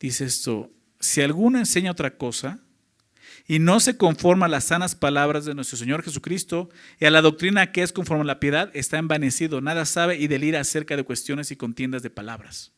[0.00, 2.64] Dice esto, si alguno enseña otra cosa
[3.46, 7.20] y no se conforma a las sanas palabras de nuestro Señor Jesucristo y a la
[7.20, 11.04] doctrina que es conforme a la piedad, está envanecido, nada sabe y delira acerca de
[11.04, 12.72] cuestiones y contiendas de palabras.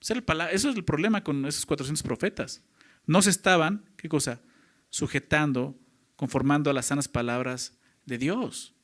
[0.00, 2.62] Eso es el problema con esos 400 profetas.
[3.06, 4.40] No se estaban, ¿qué cosa?
[4.90, 5.78] Sujetando,
[6.16, 8.74] conformando a las sanas palabras de Dios.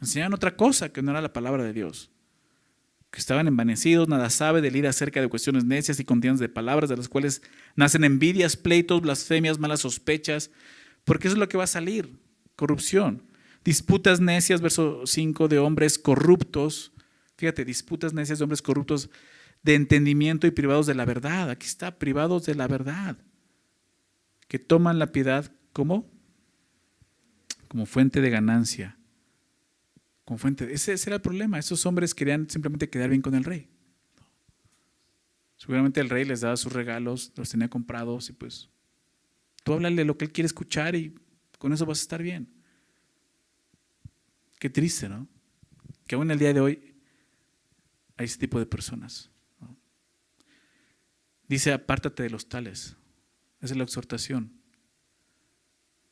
[0.00, 2.11] Enseñaban otra cosa que no era la palabra de Dios.
[3.12, 6.96] Que estaban envanecidos, nada sabe, delira acerca de cuestiones necias y contiendas de palabras, de
[6.96, 7.42] las cuales
[7.76, 10.50] nacen envidias, pleitos, blasfemias, malas sospechas,
[11.04, 12.18] porque eso es lo que va a salir,
[12.56, 13.22] corrupción.
[13.64, 16.92] Disputas necias, verso 5, de hombres corruptos.
[17.36, 19.10] Fíjate, disputas necias de hombres corruptos
[19.62, 21.50] de entendimiento y privados de la verdad.
[21.50, 23.18] Aquí está, privados de la verdad.
[24.48, 26.10] Que toman la piedad como
[27.72, 28.98] como fuente de ganancia.
[30.26, 31.58] Ese era el problema.
[31.58, 33.68] Esos hombres querían simplemente quedar bien con el rey.
[35.56, 38.68] Seguramente el rey les daba sus regalos, los tenía comprados y pues
[39.62, 41.14] tú háblale lo que él quiere escuchar y
[41.58, 42.48] con eso vas a estar bien.
[44.58, 45.28] Qué triste, ¿no?
[46.06, 46.94] Que aún el día de hoy
[48.16, 49.30] hay ese tipo de personas.
[51.46, 52.96] Dice, apártate de los tales.
[53.60, 54.52] Esa es la exhortación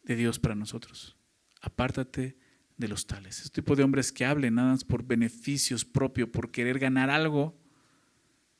[0.05, 1.16] de Dios para nosotros.
[1.61, 2.38] Apártate
[2.80, 3.38] de los tales.
[3.40, 7.56] Ese tipo de hombres que hablen nada más por beneficios propios, por querer ganar algo,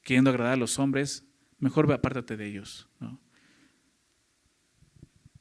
[0.03, 1.27] queriendo agradar a los hombres,
[1.59, 2.89] mejor apártate de ellos.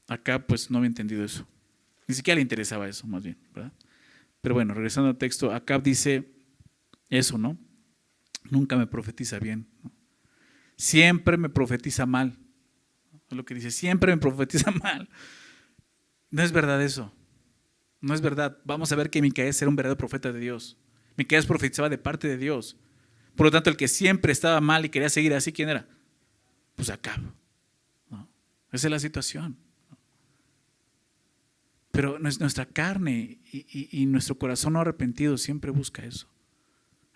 [0.08, 1.46] Acá pues no había entendido eso.
[2.08, 3.38] Ni siquiera le interesaba eso, más bien.
[4.42, 6.34] Pero bueno, regresando al texto, acá dice
[7.10, 7.58] eso, ¿no?
[8.50, 9.68] Nunca me profetiza bien.
[10.78, 12.40] siempre me profetiza mal.
[13.30, 15.10] Es lo que dice, siempre me profetiza mal.
[16.32, 17.14] No es verdad eso.
[18.02, 18.58] No es verdad.
[18.64, 20.78] Vamos a ver que Micaías era un verdadero profeta de Dios.
[21.18, 22.78] Micaías profetizaba de parte de Dios.
[23.36, 25.88] Por lo tanto, el que siempre estaba mal y quería seguir así, ¿quién era?
[26.76, 27.20] Pues Acab.
[28.72, 29.58] Esa es la situación.
[31.92, 36.30] Pero nuestra carne y nuestro corazón no arrepentido siempre busca eso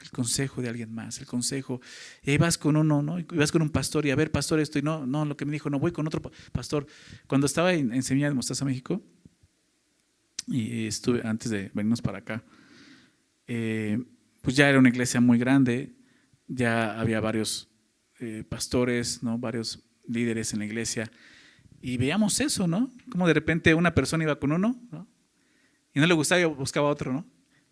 [0.04, 1.82] el consejo de alguien más, el consejo.
[2.22, 3.20] Y ahí vas con uno, ¿no?
[3.20, 5.46] Y vas con un pastor y a ver, pastor, esto, y no, no, lo que
[5.46, 6.86] me dijo, no, voy con otro pastor.
[7.28, 9.02] Cuando estaba en, en Semilla de Mostaza, México,
[10.48, 12.44] y estuve antes de venirnos para acá,
[13.48, 14.00] eh,
[14.42, 15.96] pues ya era una iglesia muy grande,
[16.48, 17.70] ya había varios
[18.20, 19.38] eh, pastores, ¿no?
[19.38, 21.12] Varios líderes en la iglesia,
[21.82, 22.90] y veíamos eso, ¿no?
[23.12, 25.08] Como de repente una persona iba con uno, ¿no?
[25.94, 27.26] Y no le gustaba y buscaba otro, ¿no?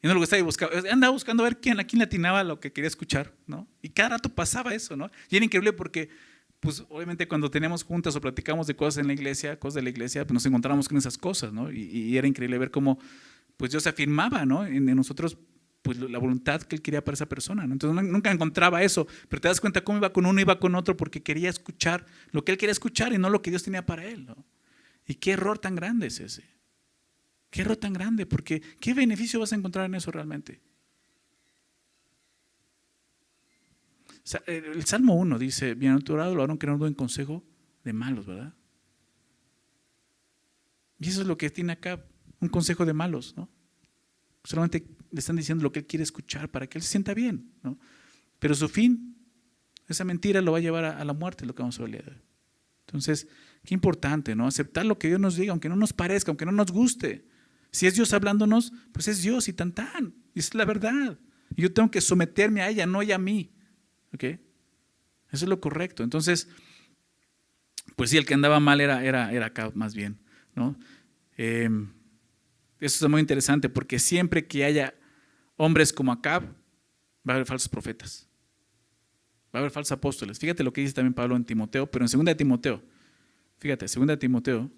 [0.03, 2.73] Y no lo que buscando, andaba buscando a ver quién, a quién latinaba lo que
[2.73, 3.67] quería escuchar, ¿no?
[3.81, 5.11] Y cada rato pasaba eso, ¿no?
[5.29, 6.09] Y era increíble porque,
[6.61, 9.89] pues obviamente cuando teníamos juntas o platicamos de cosas en la iglesia, cosas de la
[9.89, 11.71] iglesia, pues nos encontramos con esas cosas, ¿no?
[11.71, 12.99] Y, era increíble ver cómo,
[13.57, 14.63] pues Dios afirmaba, ¿no?
[14.63, 15.39] En, nosotros,
[15.81, 17.73] pues la voluntad que Él quería para esa persona, ¿no?
[17.73, 20.95] Entonces nunca encontraba eso, pero te das cuenta cómo iba con uno, iba con otro,
[20.95, 24.05] porque quería escuchar lo que Él quería escuchar y no lo que Dios tenía para
[24.05, 24.45] Él, ¿no?
[25.07, 26.43] Y qué error tan grande es ese.
[27.49, 30.61] Qué error tan grande, porque ¿qué beneficio vas a encontrar en eso realmente?
[34.45, 37.43] El Salmo 1 dice, bienaventurado lo harán que no en consejo
[37.83, 38.53] de malos, ¿verdad?
[40.99, 42.05] Y eso es lo que tiene acá,
[42.39, 43.49] un consejo de malos, ¿no?
[44.43, 47.51] Solamente le están diciendo lo que él quiere escuchar para que él se sienta bien,
[47.63, 47.79] ¿no?
[48.39, 49.17] Pero su fin,
[49.87, 52.23] esa mentira lo va a llevar a, la muerte, lo que vamos a ver.
[52.87, 53.27] Entonces,
[53.63, 54.47] qué importante, ¿no?
[54.47, 57.27] Aceptar lo que Dios nos diga, aunque no nos parezca, aunque no nos guste.
[57.71, 60.15] Si es Dios hablándonos, pues es Dios y tan tan.
[60.35, 61.19] Es la verdad.
[61.55, 63.51] Yo tengo que someterme a ella, no ella a mí.
[64.13, 64.23] ¿Ok?
[64.23, 64.39] Eso
[65.45, 66.03] es lo correcto.
[66.03, 66.49] Entonces,
[67.95, 70.19] pues sí, el que andaba mal era, era, era Acab más bien.
[70.55, 70.77] ¿no?
[71.37, 71.91] Em,
[72.79, 74.93] eso es muy interesante porque siempre que haya
[75.55, 78.27] hombres como Acab, va a haber falsos profetas.
[79.53, 80.39] Va a haber falsos apóstoles.
[80.39, 82.81] Fíjate lo que dice también Pablo en Timoteo, pero en 2 de Timoteo.
[83.59, 84.71] Fíjate, 2 de Timoteo,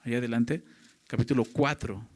[0.00, 0.62] allá adelante,
[1.08, 2.06] capítulo 4,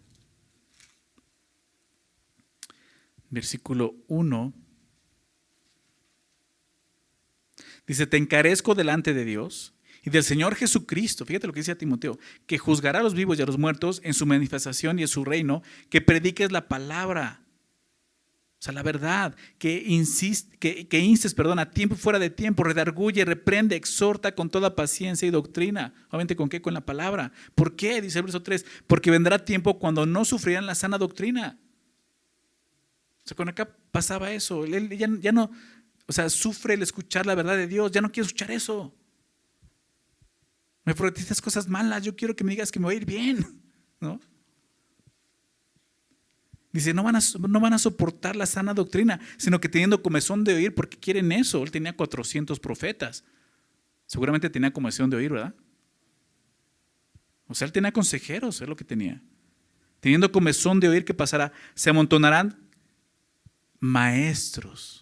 [3.31, 4.53] versículo 1.
[7.87, 12.19] Dice, te encarezco delante de Dios y del Señor Jesucristo, fíjate lo que dice Timoteo,
[12.47, 15.25] que juzgará a los vivos y a los muertos en su manifestación y en su
[15.25, 17.43] reino, que prediques la palabra.
[18.63, 22.63] O sea, la verdad, que, insiste, que, que instes, perdón, a tiempo fuera de tiempo,
[22.63, 25.93] redarguye, reprende, exhorta con toda paciencia y doctrina.
[26.11, 26.63] Obviamente, ¿con qué?
[26.63, 27.33] Con la palabra.
[27.57, 28.01] ¿Por qué?
[28.01, 31.59] Dice el verso 3, porque vendrá tiempo cuando no sufrirán la sana doctrina.
[33.25, 34.65] O sea, con acá pasaba eso.
[34.65, 35.51] Él ya, ya no,
[36.07, 38.95] o sea, sufre el escuchar la verdad de Dios, ya no quiere escuchar eso.
[40.85, 43.63] Me prometiste cosas malas, yo quiero que me digas que me va a ir bien,
[44.01, 44.21] ¿no?
[46.73, 50.43] Dice, no van, a, no van a soportar la sana doctrina, sino que teniendo comezón
[50.43, 51.63] de oír, porque quieren eso.
[51.63, 53.25] Él tenía 400 profetas.
[54.07, 55.55] Seguramente tenía comezón de oír, ¿verdad?
[57.47, 59.23] O sea, él tenía consejeros, es lo que tenía.
[60.01, 61.53] Teniendo comezón de oír, ¿qué pasará?
[61.75, 62.59] Se amontonarán
[63.79, 65.02] maestros.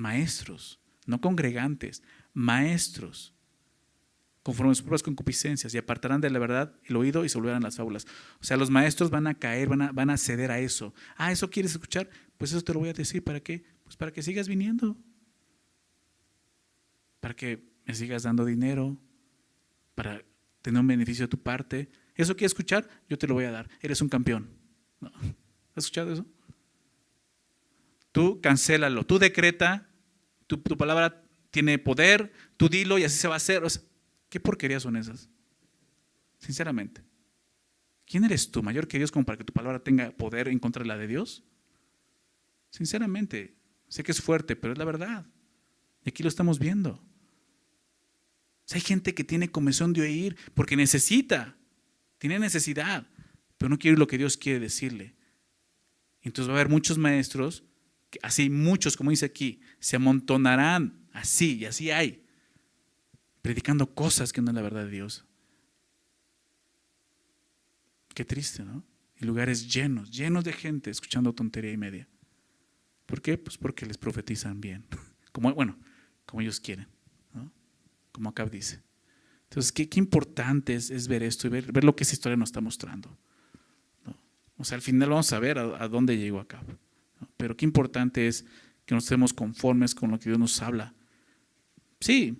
[0.00, 3.34] Maestros, no congregantes, maestros
[4.42, 7.62] conforme a sus propias concupiscencias y apartarán de la verdad el oído y se volverán
[7.62, 8.06] las fábulas.
[8.40, 10.94] O sea, los maestros van a caer, van a, van a ceder a eso.
[11.16, 12.08] Ah, ¿eso quieres escuchar?
[12.38, 13.22] Pues eso te lo voy a decir.
[13.22, 13.62] ¿Para qué?
[13.84, 14.96] Pues para que sigas viniendo.
[17.20, 18.98] Para que me sigas dando dinero.
[19.94, 20.24] Para
[20.62, 21.90] tener un beneficio de tu parte.
[22.14, 22.88] ¿Eso quieres escuchar?
[23.08, 23.68] Yo te lo voy a dar.
[23.82, 24.48] Eres un campeón.
[25.74, 26.26] ¿Has escuchado eso?
[28.10, 29.04] Tú cancélalo.
[29.04, 29.89] Tú decreta.
[30.58, 32.32] Tu, palabra tiene poder.
[32.56, 33.62] Tú dilo y así se va a hacer.
[34.28, 35.30] ¿Qué porquerías son esas?
[36.38, 37.04] Sinceramente.
[38.04, 40.82] ¿Quién eres tú, mayor que Dios, como para que tu palabra tenga poder en contra
[40.82, 41.44] de la de Dios?
[42.70, 43.54] Sinceramente,
[43.86, 45.26] sé que es fuerte, pero es la verdad.
[46.04, 47.00] Y aquí lo estamos viendo.
[48.72, 51.56] hay gente que tiene comezón de oír porque necesita,
[52.18, 53.06] tiene necesidad,
[53.56, 55.14] pero no quiere lo que Dios quiere decirle.
[56.22, 57.62] Entonces va a haber muchos maestros,
[58.22, 62.24] así muchos, como dice aquí, se amontonarán así, y así hay,
[63.42, 65.24] predicando cosas que no es la verdad de Dios.
[68.14, 68.84] Qué triste, ¿no?
[69.18, 72.08] Y lugares llenos, llenos de gente escuchando tontería y media.
[73.06, 73.38] ¿Por qué?
[73.38, 74.86] Pues porque les profetizan bien.
[75.32, 75.78] Como, bueno,
[76.26, 76.88] como ellos quieren,
[77.32, 77.52] ¿no?
[78.10, 78.82] Como acá dice.
[79.44, 82.60] Entonces, qué, importante es, ver esto y ver, ver, lo que esa historia nos está
[82.60, 83.18] mostrando.
[84.56, 86.78] O sea, al final vamos a ver a, dónde llegó a cabo.
[87.36, 88.44] Pero qué importante es
[88.86, 90.94] que nos estemos conformes con lo que Dios nos habla.
[92.00, 92.38] Sí,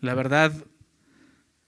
[0.00, 0.52] la verdad,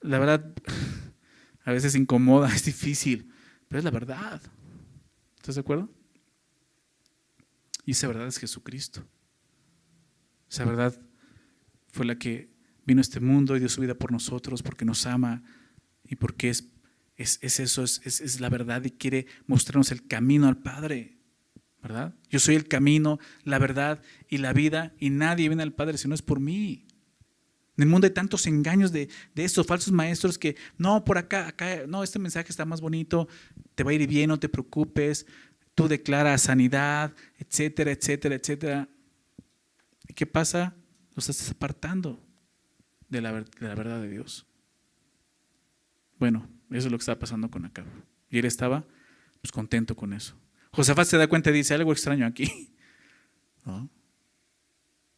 [0.01, 0.55] la verdad,
[1.65, 3.33] a veces incomoda, es difícil,
[3.69, 4.41] pero es la verdad.
[5.37, 5.91] ¿Estás de acuerdo?
[7.85, 9.05] Y esa verdad es Jesucristo.
[10.51, 10.99] Esa verdad
[11.89, 12.51] fue la que
[12.87, 15.43] vino a este mundo y dio su vida por nosotros porque nos ama
[16.05, 16.69] y porque es,
[17.17, 21.14] es, eso, es, es, la verdad y quiere mostrarnos el camino al Padre.
[21.85, 22.15] ¿Verdad?
[22.31, 26.09] Yo soy el camino, la verdad y la vida y nadie viene al Padre si
[26.09, 26.87] no es por mí.
[27.77, 31.87] En el mundo hay tantos engaños de, estos falsos maestros que, no, por acá, acá,
[31.87, 33.29] no, este mensaje está más bonito,
[33.75, 35.27] te va a ir bien, no te preocupes,
[35.75, 38.89] tú declaras sanidad, etcétera, etcétera, etcétera.
[40.09, 40.75] ¿Y qué pasa?
[41.15, 42.19] Los estás apartando
[43.11, 44.47] de la, verdad de Dios.
[46.19, 47.85] Bueno, eso es lo que estaba pasando con Acab.
[48.31, 48.87] Y él estaba
[49.43, 50.35] pues, contento con eso.
[50.75, 52.75] Josafat se da cuenta y dice, algo extraño aquí.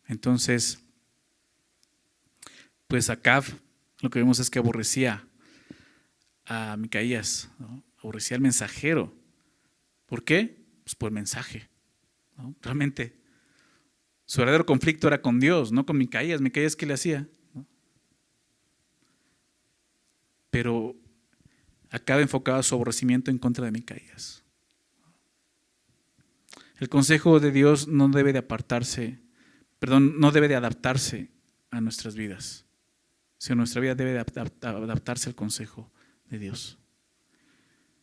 [0.06, 0.78] Entonces,
[2.86, 3.44] pues Acab
[4.00, 5.26] lo que vemos es que aborrecía
[6.44, 7.50] a Micaías,
[7.98, 9.12] aborrecía al mensajero.
[10.04, 10.62] ¿Por qué?
[10.84, 11.68] Pues por el mensaje.
[12.60, 13.18] Realmente,
[14.26, 16.40] su verdadero conflicto era con Dios, no con Micaías.
[16.40, 17.26] Micaías, ¿qué le hacía?
[20.50, 20.94] Pero
[21.90, 24.44] Acab enfocaba su aborrecimiento en contra de Micaías.
[26.78, 29.20] El consejo de Dios no debe de apartarse,
[29.78, 31.30] perdón, no debe de adaptarse
[31.70, 32.66] a nuestras vidas.
[33.38, 35.90] Si nuestra vida debe adaptarse al consejo
[36.26, 36.78] de Dios.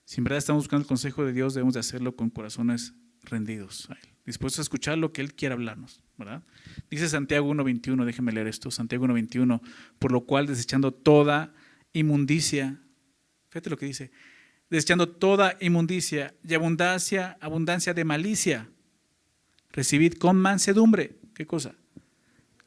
[0.05, 3.89] Si en verdad estamos buscando el consejo de Dios, debemos de hacerlo con corazones rendidos
[3.89, 6.03] a Él, dispuestos a escuchar lo que Él quiera hablarnos.
[6.17, 6.43] ¿verdad?
[6.89, 9.61] Dice Santiago 1.21, déjenme leer esto, Santiago 1.21,
[9.99, 11.53] por lo cual desechando toda
[11.93, 12.81] inmundicia,
[13.49, 14.11] fíjate lo que dice,
[14.73, 18.71] desechando toda inmundicia y abundancia, abundancia de malicia,
[19.71, 21.75] recibid con mansedumbre, ¿qué cosa?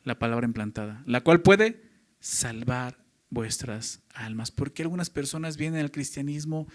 [0.04, 1.82] La palabra implantada, la cual puede
[2.20, 4.52] salvar vuestras almas.
[4.52, 6.68] Porque algunas personas vienen al cristianismo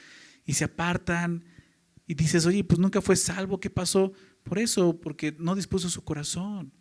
[0.46, 1.46] y se apartan
[2.06, 4.12] y dices, oye, pues nunca fue salvo, ¿qué pasó?
[4.44, 6.74] Por eso, porque no dispuso su corazón.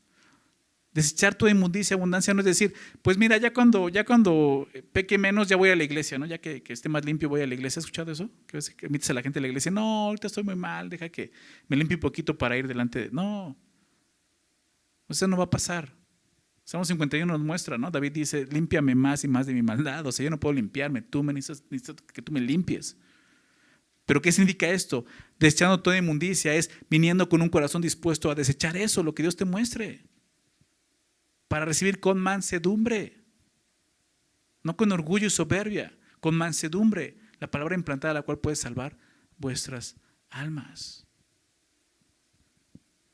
[0.92, 5.46] Desechar toda inmundicia, abundancia, no es decir, pues mira, ya cuando, ya cuando peque menos,
[5.46, 6.26] ya voy a la iglesia, ¿no?
[6.26, 7.78] Ya que, esté más limpio, voy a la iglesia.
[7.78, 8.28] ¿Has escuchado eso?
[8.48, 9.70] Que que invites a la gente a la iglesia.
[9.70, 11.30] No, ahorita estoy muy mal, deja que
[11.68, 13.10] me limpie un poquito para ir delante de.
[13.12, 13.56] No.
[15.08, 15.94] Eso no va a pasar.
[16.64, 17.90] Salmo 51 nos muestra, ¿no?
[17.90, 20.06] David dice, límpiame más y más de mi maldad.
[20.06, 22.96] O sea, yo no puedo limpiarme, tú me necesitas, que tú me limpies.
[24.06, 25.04] Pero ¿qué significa esto?
[25.38, 29.36] Desechando toda inmundicia es viniendo con un corazón dispuesto a desechar eso, lo que Dios
[29.36, 30.09] te muestre
[31.50, 33.24] para recibir con mansedumbre,
[34.62, 38.96] no con orgullo y soberbia, con mansedumbre, la palabra implantada la cual puede salvar
[39.36, 39.96] vuestras
[40.28, 41.08] almas.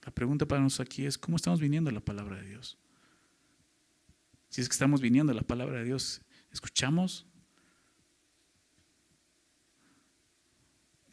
[0.03, 2.77] La pregunta para nosotros aquí es, ¿cómo estamos viniendo a la palabra de Dios?
[4.51, 6.21] Si es que estamos viniendo a la palabra de Dios,
[6.53, 7.27] ¿escuchamos?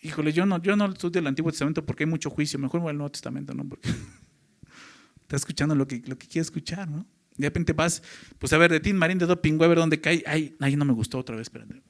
[0.02, 2.90] Híjole, yo no, yo no estudio el Antiguo Testamento porque hay mucho juicio, mejor voy
[2.90, 3.64] al Nuevo Testamento, ¿no?
[3.64, 3.88] Porque
[5.22, 7.13] está escuchando lo que, lo que quiere escuchar, ¿no?
[7.38, 8.04] De repente vas,
[8.40, 10.24] pues a ver, de Tim Marín de Doping, a ver dónde cae.
[10.26, 11.82] Ay, ay, no me gustó otra vez, espérate.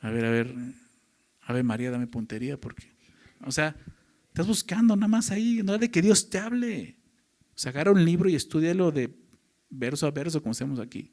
[0.00, 0.54] A ver, a ver,
[1.42, 2.90] a ver, María, dame puntería, porque,
[3.44, 3.76] o sea,
[4.28, 6.96] estás buscando nada más ahí, no de que Dios te hable.
[7.54, 9.14] O un libro y estudialo de
[9.68, 11.12] verso a verso, como hacemos aquí.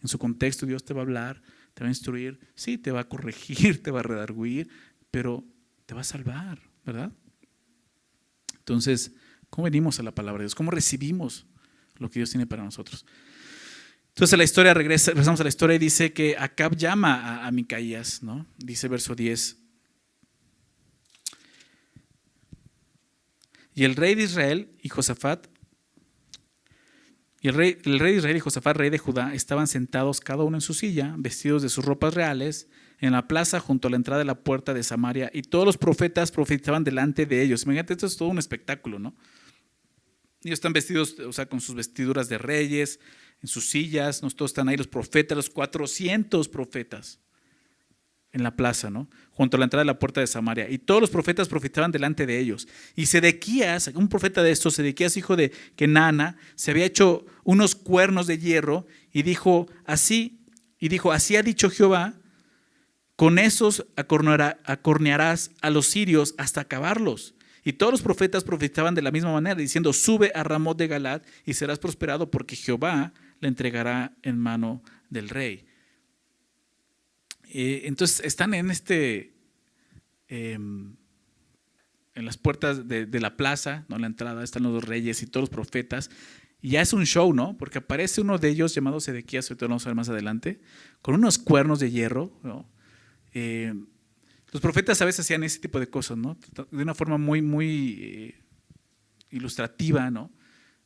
[0.00, 1.42] En su contexto, Dios te va a hablar,
[1.74, 4.68] te va a instruir, sí, te va a corregir, te va a redarguir,
[5.10, 5.44] pero
[5.86, 7.12] te va a salvar, ¿verdad?
[8.58, 9.12] Entonces,
[9.54, 10.56] ¿Cómo venimos a la palabra de Dios?
[10.56, 11.46] ¿Cómo recibimos
[11.98, 13.04] lo que Dios tiene para nosotros?
[14.14, 18.22] Entonces la historia regresa, regresamos a la historia y dice que Acab llama a, Micaías,
[18.22, 18.46] ¿no?
[18.58, 19.58] Dice verso 10.
[23.74, 25.48] Y el rey de Israel y Josafat,
[27.40, 30.44] y el rey, el rey de Israel y Josafat, rey de Judá, estaban sentados cada
[30.44, 32.68] uno en su silla, vestidos de sus ropas reales,
[33.00, 35.76] en la plaza junto a la entrada de la puerta de Samaria, y todos los
[35.76, 37.64] profetas profetizaban delante de ellos.
[37.64, 39.16] Imagínate, esto es todo un espectáculo, ¿no?
[40.44, 43.00] Ellos están vestidos, o sea, con sus vestiduras de reyes,
[43.42, 44.30] en sus sillas, ¿no?
[44.30, 47.20] todos están ahí los profetas, los 400 profetas
[48.34, 49.08] en la plaza, ¿no?
[49.30, 50.68] Junto a la entrada de la puerta de Samaria.
[50.68, 52.66] Y todos los profetas profetaban delante de ellos.
[52.96, 58.26] Y Sedequías, un profeta de estos, Sedequías, hijo de Kenana, se había hecho unos cuernos
[58.26, 60.40] de hierro y dijo así,
[60.80, 62.14] y dijo, así ha dicho Jehová,
[63.14, 67.34] con esos acornearás a los sirios hasta acabarlos.
[67.64, 71.22] Y todos los profetas profetizaban de la misma manera, diciendo, sube a Ramot de Galad
[71.46, 75.66] y serás prosperado porque Jehová le entregará en mano del rey.
[77.48, 79.32] Eh, entonces están en este,
[80.28, 80.94] em,
[82.14, 83.98] en las puertas de, la plaza, ¿no?
[83.98, 86.10] la entrada, están los dos reyes y todos los profetas.
[86.60, 87.56] Y ya es un show, ¿no?
[87.56, 90.60] Porque aparece uno de ellos llamado Sedequías, ahorita lo vamos a ver más adelante,
[91.02, 92.68] con unos cuernos de hierro, ¿no?
[93.32, 93.74] Eh,
[94.54, 96.38] los profetas a veces hacían ese tipo de cosas, ¿no?
[96.70, 98.34] De una forma muy, muy eh,
[99.30, 100.30] ilustrativa, ¿no?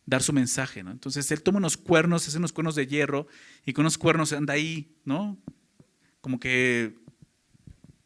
[0.07, 0.91] Dar su mensaje, ¿no?
[0.91, 3.27] Entonces él toma unos cuernos, hace unos cuernos de hierro
[3.67, 5.37] y con unos cuernos anda ahí, ¿no?
[6.23, 6.95] Como que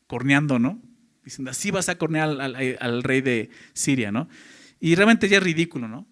[0.08, 0.82] corneando, ¿no?
[1.22, 4.28] Diciendo, así vas a cornear al, rey de Siria, ¿no?
[4.80, 6.08] Y realmente ya es ridículo, ¿no?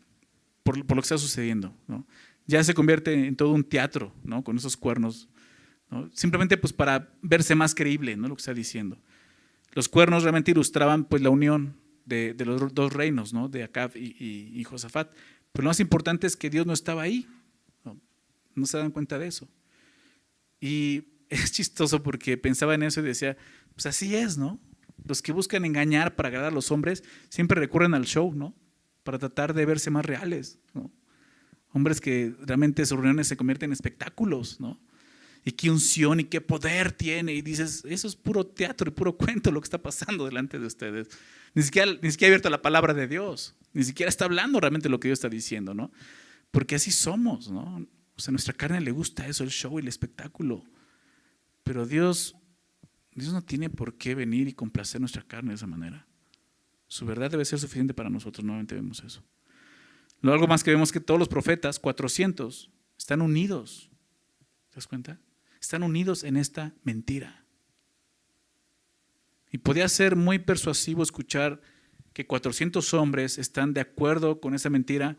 [0.63, 2.07] Por, lo que está sucediendo, ¿no?
[2.47, 4.45] Ya se convierte en todo un teatro, ¿no?
[4.45, 5.29] Con esos cuernos,
[5.91, 6.09] ¿no?
[6.15, 8.29] Simplemente pues para verse más creíble, ¿no?
[8.29, 8.97] Lo que está diciendo.
[9.72, 13.48] Los cuernos realmente ilustraban pues la unión de, los dos reinos, ¿no?
[13.48, 15.12] de Acab y, Josafat.
[15.52, 17.26] Pero lo más importante es que Dios no estaba ahí.
[18.54, 19.48] No, se dan cuenta de eso.
[20.61, 23.37] Y es chistoso porque pensaba en eso y decía,
[23.74, 24.61] pues así es, ¿no?
[25.06, 28.54] Los que buscan engañar para agradar a los hombres siempre recurren al show, ¿no?
[29.02, 30.59] Para tratar de verse más reales.
[31.72, 34.78] Hombres que realmente sus reuniones se convierten en espectáculos, ¿no?
[35.44, 37.33] Y qué unción y qué poder tiene.
[37.33, 40.66] Y dices, eso es puro teatro y puro cuento lo que está pasando delante de
[40.66, 41.09] ustedes.
[41.55, 44.88] Ni siquiera, ni siquiera ha abierto la palabra de Dios, ni siquiera está hablando realmente
[44.88, 45.90] lo que Dios está diciendo, ¿no?
[46.50, 47.87] Porque así somos, ¿no?
[48.17, 50.65] O sea, a nuestra carne le gusta eso, el show y el espectáculo.
[51.62, 52.37] Pero Dios,
[53.15, 56.06] Dios no tiene por qué venir y complacer nuestra carne de esa manera.
[56.87, 59.23] Su verdad debe ser suficiente para nosotros, nuevamente vemos eso.
[60.21, 63.90] Luego, algo más que vemos que todos los profetas, 400, están unidos.
[64.69, 65.19] ¿Te das cuenta?
[65.61, 67.44] Están unidos en esta mentira.
[69.52, 71.61] Y podía ser muy persuasivo escuchar
[72.13, 75.17] que 400 hombres están de acuerdo con esa mentira,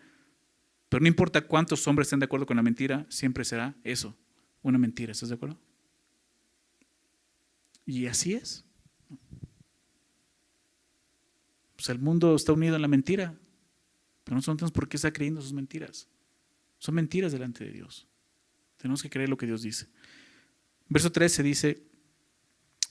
[0.89, 4.17] pero no importa cuántos hombres estén de acuerdo con la mentira, siempre será eso,
[4.61, 5.11] una mentira.
[5.11, 5.59] ¿Estás de acuerdo?
[7.85, 8.65] Y así es.
[11.75, 13.37] Pues el mundo está unido en la mentira,
[14.23, 16.07] pero no tenemos por qué estar creyendo sus mentiras.
[16.77, 18.07] Son mentiras delante de Dios.
[18.77, 19.87] Tenemos que creer lo que Dios dice.
[20.91, 21.83] Verso 13 dice,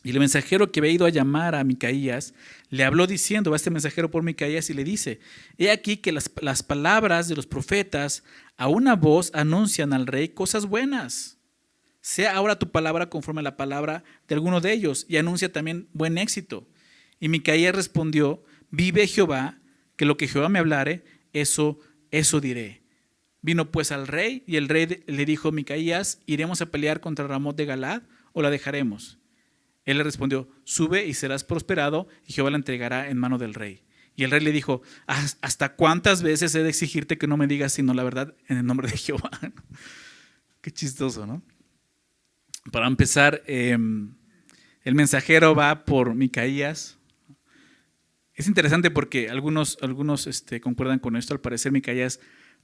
[0.03, 2.33] y el mensajero que había ido a llamar a Micaías
[2.71, 5.21] le habló diciendo, va este mensajero por Micaías y le dice,
[5.59, 8.25] he aquí que las, las, palabras de los profetas
[8.57, 11.37] a una voz anuncian al rey cosas buenas.
[12.01, 15.87] Sea ahora tu palabra conforme a la palabra de alguno de ellos y anuncia también
[15.93, 16.67] buen éxito.
[17.21, 19.59] Y Micaías respondió, vive Jehová,
[19.97, 21.79] que lo que Jehová me hablare, eso,
[22.11, 22.80] eso diré.
[23.43, 27.57] Vino pues al rey y el rey le dijo, Micaías, ¿iremos a pelear contra Ramón
[27.57, 29.19] de Galad o la dejaremos?
[29.85, 33.83] Él le respondió, sube y serás prosperado y Jehová la entregará en mano del rey.
[34.15, 37.73] Y el rey le dijo, ¿hasta cuántas veces he de exigirte que no me digas
[37.73, 39.31] sino la verdad en el nombre de Jehová?
[40.61, 41.43] Qué chistoso, ¿no?
[42.71, 44.15] Para empezar, em,
[44.83, 46.99] el mensajero va por Micaías.
[48.35, 51.33] Es interesante porque algunos, algunos este, concuerdan con esto.
[51.33, 52.21] Al parecer, Micaías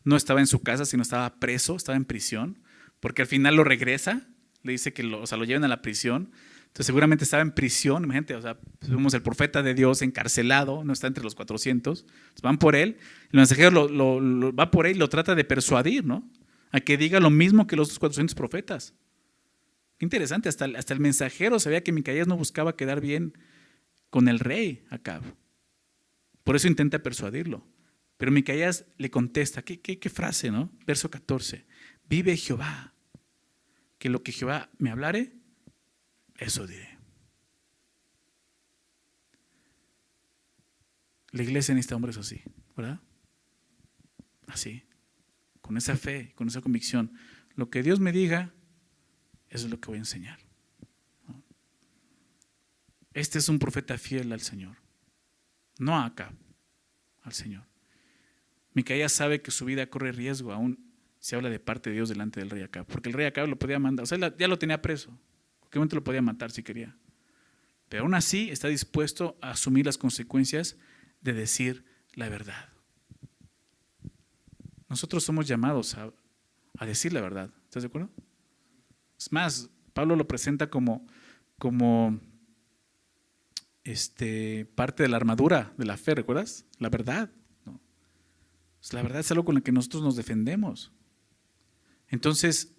[0.07, 2.61] no estaba en su casa, sino estaba preso, estaba en prisión,
[3.01, 4.29] porque al final lo regresa,
[4.63, 6.31] le dice que lo, o sea, lo llevan a la prisión.
[6.67, 10.93] Entonces seguramente estaba en prisión, imagínate, o sea, vemos el profeta de Dios encarcelado, no
[10.93, 12.07] está entre los 400,
[12.41, 12.99] van por él,
[13.33, 16.31] el mensajero lo, va por él y lo trata de persuadir, ¿no?
[16.71, 18.95] A que diga lo mismo que los otros 400 profetas.
[19.99, 23.37] Qué interesante, hasta, hasta el mensajero sabía que Micaías no buscaba quedar bien
[24.11, 25.23] con el rey Acab.
[26.45, 27.67] Por eso intenta persuadirlo.
[28.17, 30.73] Pero Micaías le contesta, ¿qué, frase, no?
[30.87, 31.67] Verso 14,
[32.09, 32.95] vive Jehová,
[33.99, 35.35] que lo que Jehová me hablare,
[36.37, 36.97] eso diré.
[41.33, 42.41] La iglesia necesita hombres así,
[42.75, 43.01] ¿verdad?
[44.47, 44.85] Así,
[45.61, 47.13] con esa fe, con esa convicción.
[47.55, 48.55] Lo que Dios me diga,
[49.51, 50.39] eso es lo que voy a enseñar.
[53.13, 54.77] Este es un profeta fiel al Señor,
[55.79, 56.33] no a acá,
[57.23, 57.67] al Señor.
[58.77, 62.41] Micaías sabe que su vida corre riesgo, aún se habla de parte de Dios delante
[62.41, 64.83] del rey acá, porque el rey acá lo podía mandar, o sea, ya lo tenía
[64.83, 65.19] preso,
[65.61, 66.95] cualquier momento lo podía matar si quería.
[67.89, 70.77] Pero aún así está dispuesto a asumir las consecuencias
[71.23, 72.69] de decir la verdad.
[74.91, 76.13] Nosotros somos llamados a,
[76.77, 77.49] a decir la verdad.
[77.65, 78.11] ¿Estás de acuerdo?
[79.19, 81.07] Es más, Pablo lo presenta como,
[81.59, 82.21] como
[83.85, 86.67] este, parte de la armadura de la fe, ¿recuerdas?
[86.79, 87.31] La verdad.
[88.87, 90.93] Pues la verdad es algo con lo que nosotros nos defendemos.
[92.07, 92.77] Entonces,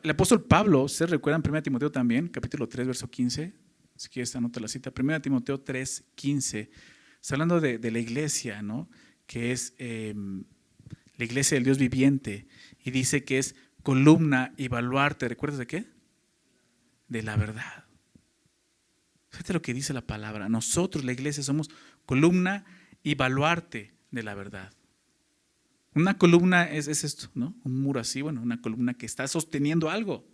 [0.00, 2.28] el apóstol Pablo, ¿se recuerdan 1 Timoteo también?
[2.28, 3.52] Capítulo 3, verso 15.
[3.96, 4.92] Si quieres, anota la cita.
[4.96, 6.70] 1 Timoteo 3, 15.
[7.20, 8.88] Está hablando de, la iglesia, ¿no?
[9.26, 10.44] Que es em,
[11.16, 12.46] la iglesia del Dios viviente.
[12.78, 15.28] Y dice que es columna y baluarte.
[15.28, 15.86] ¿Recuerdas de qué?
[17.08, 17.86] De la verdad.
[19.30, 20.48] Fíjate lo que dice la palabra.
[20.48, 21.70] Nosotros, la iglesia, somos
[22.06, 22.64] columna
[23.02, 24.72] y baluarte de la verdad.
[25.94, 27.54] Una columna es, esto, ¿no?
[27.64, 30.24] Un muro así, bueno, una columna que está sosteniendo algo.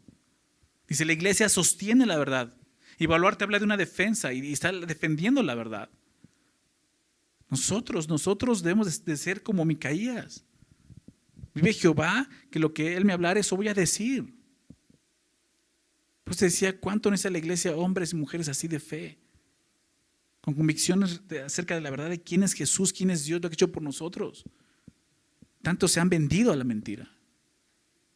[0.86, 2.54] Dice, la iglesia sostiene la verdad.
[2.98, 5.90] Y baluarte habla de una defensa y, está defendiendo la verdad.
[7.48, 10.44] Nosotros, nosotros debemos de ser como Micaías.
[11.54, 14.34] Vive Jehová, que lo que Él me hablar, eso voy a decir.
[16.24, 19.18] Pues decía, ¿cuánto necesita la iglesia hombres y mujeres así de fe?
[20.46, 23.54] Con convicciones acerca de la verdad de quién es Jesús, quién es Dios, lo que
[23.54, 24.44] ha hecho por nosotros.
[25.60, 27.10] Tanto se han vendido a la mentira.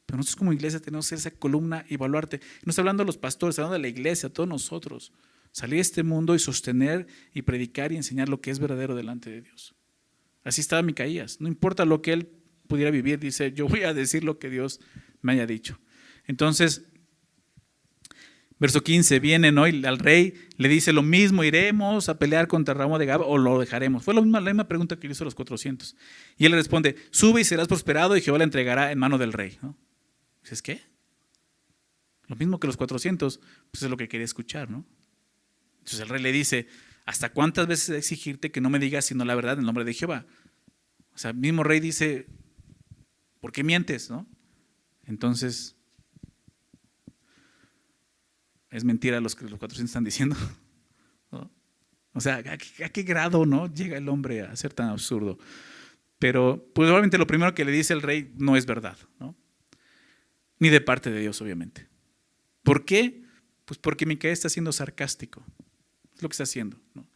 [0.07, 2.41] Pero nosotros como iglesia tenemos que ser esa columna y evaluarte.
[2.65, 5.13] No está hablando de los pastores, hablando de la iglesia, todos nosotros.
[5.51, 9.29] Salir a este mundo y sostener y predicar y enseñar lo que es verdadero delante
[9.29, 9.75] de Dios.
[10.45, 11.41] Así estaba Micaías.
[11.41, 12.29] No importa lo que él
[12.69, 14.79] pudiera vivir, dice, yo voy a decir lo que Dios
[15.21, 15.81] me haya dicho.
[16.27, 16.85] Entonces,
[18.61, 19.67] verso 15, viene ¿no?
[19.67, 23.39] y al rey le dice lo mismo, iremos a pelear contra Ramo de Gaba o
[23.39, 24.05] lo dejaremos.
[24.05, 25.97] Fue la misma, pregunta que hizo a los 400.
[26.37, 29.33] Y él le responde, sube y serás prosperado y Jehová la entregará en mano del
[29.33, 29.59] rey.
[29.63, 29.77] ¿no?
[30.43, 30.83] Dices, ¿qué?
[32.29, 33.41] Lo mismo que los 400,
[33.71, 34.85] pues es lo que quería escuchar, ¿no?
[35.79, 36.69] Entonces el rey le dice,
[37.07, 40.27] ¿hasta cuántas veces exigirte que no me digas sino la verdad en nombre de Jehová?
[41.15, 42.27] O sea, el mismo rey dice,
[43.41, 44.11] ¿por qué mientes?
[44.11, 44.29] ¿no?
[45.07, 45.77] Entonces,
[48.71, 50.37] es mentira lo que los 400 están diciendo.
[52.13, 55.39] O sea, ¿a qué, grado no llega el hombre a ser tan absurdo?
[56.19, 59.37] Pero, pues obviamente lo primero que le dice el rey no es verdad, ¿no?
[60.59, 61.87] Ni de parte de Dios, obviamente.
[62.65, 63.23] ¿Por qué?
[63.65, 65.45] Pues porque Micaías está siendo sarcástico.
[66.17, 66.81] Es lo que está haciendo.
[66.95, 67.07] ¿no?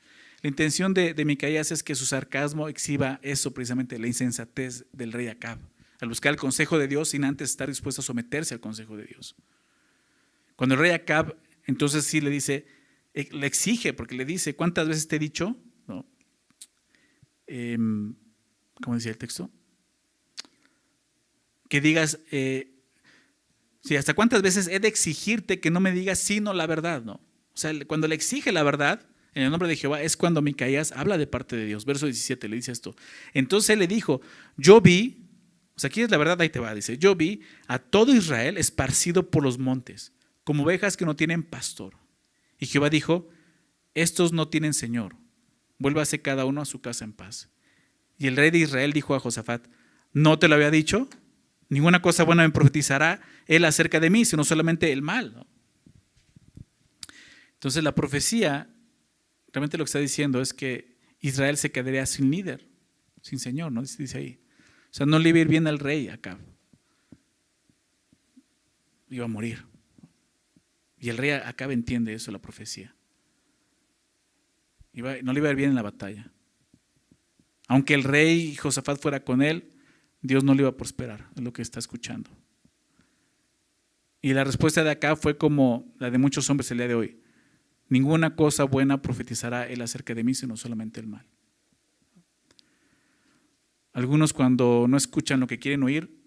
[0.42, 5.10] La intención de, de Micaías es que su sarcasmo exhiba eso precisamente, la insensatez del
[5.10, 5.58] rey Acab
[6.00, 9.04] al buscar el consejo de Dios sin antes estar dispuesto a someterse al consejo de
[9.04, 9.34] Dios.
[10.56, 11.36] Cuando el rey Acab,
[11.66, 12.66] entonces sí le dice,
[13.14, 15.56] eh, le exige, porque le dice, ¿cuántas veces te he dicho?
[15.86, 16.06] ¿No?
[17.46, 18.14] Em,
[18.82, 19.50] ¿Cómo decía el texto?
[21.68, 22.74] Que digas, eh,
[23.84, 27.14] Sí, ¿hasta cuántas veces he de exigirte que no me digas sino la verdad, no?
[27.14, 30.92] O sea, cuando le exige la verdad, en el nombre de Jehová, es cuando Micaías
[30.92, 31.84] habla de parte de Dios.
[31.84, 32.96] Verso 17 le dice esto.
[33.34, 34.22] Entonces él le dijo,
[34.56, 35.28] yo vi,
[35.76, 38.56] o sea, aquí es la verdad, ahí te va, dice, yo vi a todo Israel
[38.56, 40.14] esparcido por los montes,
[40.44, 41.94] como ovejas que no tienen pastor.
[42.58, 43.28] Y Jehová dijo,
[43.94, 45.16] estos no tienen Señor,
[45.78, 47.50] vuélvase cada uno a su casa en paz.
[48.18, 49.66] Y el rey de Israel dijo a Josafat,
[50.12, 51.08] ¿no te lo había dicho?
[51.68, 55.46] Ninguna cosa buena me profetizará él acerca de mí, sino solamente el mal.
[57.54, 58.70] Entonces la profecía
[59.54, 62.68] realmente lo que está diciendo es que Israel se quedaría sin líder,
[63.22, 63.82] sin Señor, ¿no?
[63.82, 64.40] Dice ahí.
[64.90, 66.38] O sea, no le iba a ir bien al rey acá.
[69.08, 69.64] Iba a morir.
[71.04, 72.94] Y el rey acá entiende eso, la profecía.
[74.94, 76.32] no le iba a ir bien en la batalla.
[77.68, 79.70] Aunque el rey Josafat fuera con él,
[80.22, 82.30] Dios no le iba a prosperar, es lo que está escuchando.
[84.22, 87.20] Y la respuesta de acá fue como la de muchos hombres el día de hoy.
[87.90, 91.26] Ninguna cosa buena profetizará él acerca de mí, sino solamente el mal.
[93.92, 96.18] Algunos cuando no escuchan lo que quieren oír,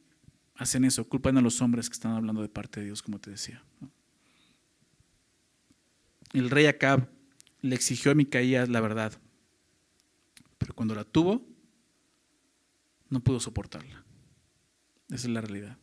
[0.54, 3.32] hacen eso, culpan a los hombres que están hablando de parte de Dios, como te
[3.32, 3.64] decía.
[6.34, 7.10] El rey Acab
[7.62, 9.14] le exigió a Micaías la verdad,
[10.58, 11.46] pero cuando la tuvo,
[13.10, 14.04] no pudo soportarla.
[15.10, 15.78] Esa es la realidad.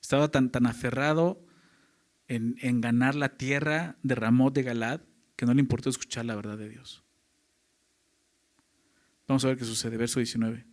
[0.00, 1.44] Estaba tan, tan aferrado
[2.28, 5.00] en, ganar la tierra de Ramón de Galad
[5.36, 7.04] que no le importó escuchar la verdad de Dios.
[9.28, 10.64] Vamos a ver qué sucede, verso 19.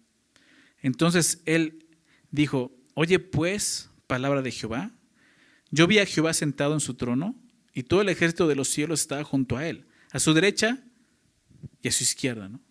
[0.81, 1.85] Entonces él
[2.31, 4.91] dijo, oye pues, palabra de Jehová,
[5.71, 7.35] yo vi a Jehová sentado en su trono
[7.73, 10.83] y todo el ejército de los cielos estaba junto a él, a su derecha
[11.81, 12.49] y a su izquierda.
[12.49, 12.61] ¿no?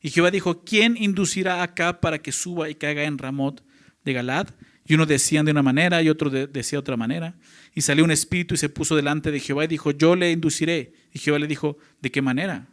[0.00, 3.64] Y Jehová dijo, ¿quién inducirá acá para que suba y caiga en Ramot
[4.04, 4.48] de Galad?
[4.86, 7.36] Y uno decía de una manera y otro decía de otra manera.
[7.74, 10.92] Y salió un espíritu y se puso delante de Jehová y dijo, yo le induciré.
[11.12, 12.68] Y Jehová le dijo, ¿de qué manera?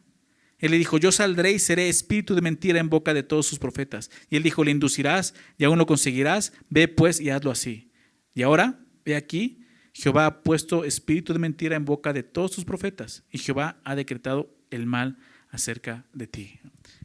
[0.59, 3.57] Él le dijo, yo saldré y seré espíritu de mentira en boca de todos sus
[3.57, 4.11] profetas.
[4.29, 6.53] Y él dijo, le inducirás y aún lo conseguirás.
[6.69, 7.91] Ve pues y hazlo así.
[8.35, 9.62] Y ahora, ve aquí,
[9.93, 13.23] Jehová ha puesto espíritu de mentira en boca de todos sus profetas.
[13.31, 15.17] Y Jehová ha decretado el mal
[15.49, 16.59] acerca de ti.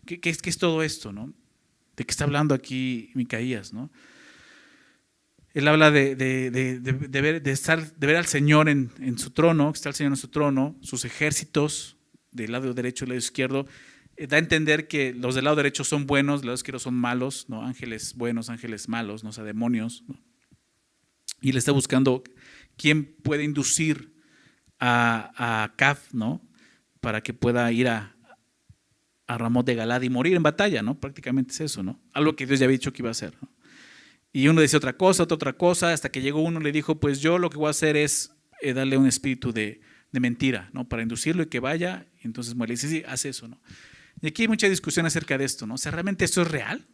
[0.07, 1.13] ¿Qué, es todo esto?
[1.13, 1.33] ¿no?
[1.97, 3.75] ¿De qué está hablando aquí Micaías?
[3.75, 3.91] ¿no?
[5.53, 9.31] Él habla de, de, de, ver, de, estar, de ver al Señor en, en, su
[9.31, 11.97] trono, que está el Señor en su trono, sus ejércitos
[12.33, 13.67] del lado derecho y del lado izquierdo.
[14.17, 16.95] Eh, da a entender que los del lado derecho son buenos, del lado izquierdo son
[16.95, 17.63] malos, ¿no?
[17.63, 19.31] ángeles buenos, ángeles malos, ¿no?
[19.31, 20.05] o sea, demonios.
[21.41, 22.25] Y le está buscando
[22.79, 24.15] quién puede inducir
[24.79, 26.49] a, a Caf, ¿no?
[27.01, 28.17] para que pueda ir a,
[29.27, 30.99] a Ramón de Galad y morir en batalla, ¿no?
[30.99, 32.01] Prácticamente es eso, ¿no?
[32.13, 33.35] Algo que Dios ya había dicho que iba a hacer.
[34.33, 37.01] Y uno decía otra cosa, otra, otra cosa, hasta que llegó uno y le dijo,
[37.01, 39.81] pues yo lo que voy a hacer es eh, darle un espíritu de,
[40.13, 40.89] de, mentira, ¿no?
[40.89, 42.75] Para inducirlo y que vaya, y entonces muere.
[42.75, 43.61] Y dice, sí, haz eso, ¿no?
[44.21, 45.75] Y aquí hay mucha discusión acerca de esto, ¿no?
[45.75, 46.87] O ¿realmente esto es real?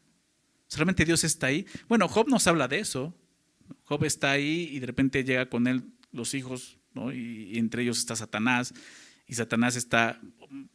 [0.75, 1.67] ¿Realmente Dios está ahí?
[1.89, 3.17] Bueno, Job nos habla de eso.
[3.85, 7.13] Job está ahí y de repente llega con él los hijos, ¿no?
[7.13, 8.75] Y, entre ellos está Satanás.
[9.27, 10.21] Y Satanás está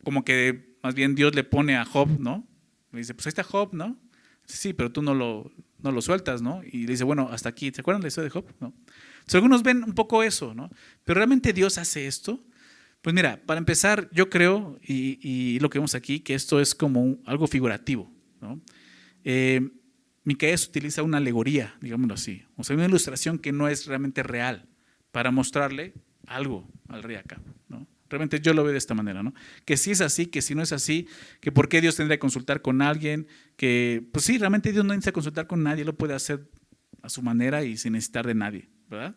[0.03, 2.47] como que más bien Dios le pone a Job, ¿no?
[2.91, 3.97] Le dice, pues ahí está Job, ¿no?
[4.45, 6.61] Sí, pero tú no lo, no lo sueltas, ¿no?
[6.63, 7.71] Y le dice, bueno, hasta aquí.
[7.71, 8.45] ¿Se acuerdan de la historia de Job?
[8.59, 8.73] ¿No?
[9.19, 10.69] Entonces, algunos ven un poco eso, ¿no?
[11.03, 12.43] Pero realmente Dios hace esto.
[13.01, 17.19] Pues mira, para empezar, yo creo, y, lo que vemos aquí, que esto es como
[17.25, 18.11] algo figurativo,
[18.41, 18.59] ¿no?
[19.23, 19.61] Eh,
[20.23, 24.67] Micaías utiliza una alegoría, digámoslo así, o sea, una ilustración que no es realmente real,
[25.11, 25.93] para mostrarle
[26.27, 27.87] algo al rey acá, ¿no?
[28.09, 29.33] Realmente yo lo veo de esta manera, ¿no?
[29.65, 31.07] Que si es así, que si no es así,
[31.41, 34.93] que por qué Dios tendría que consultar con alguien, que pues sí, realmente Dios no
[34.93, 36.49] necesita consultar con nadie, lo puede hacer
[37.03, 39.15] a su manera y sin necesitar de nadie, ¿verdad?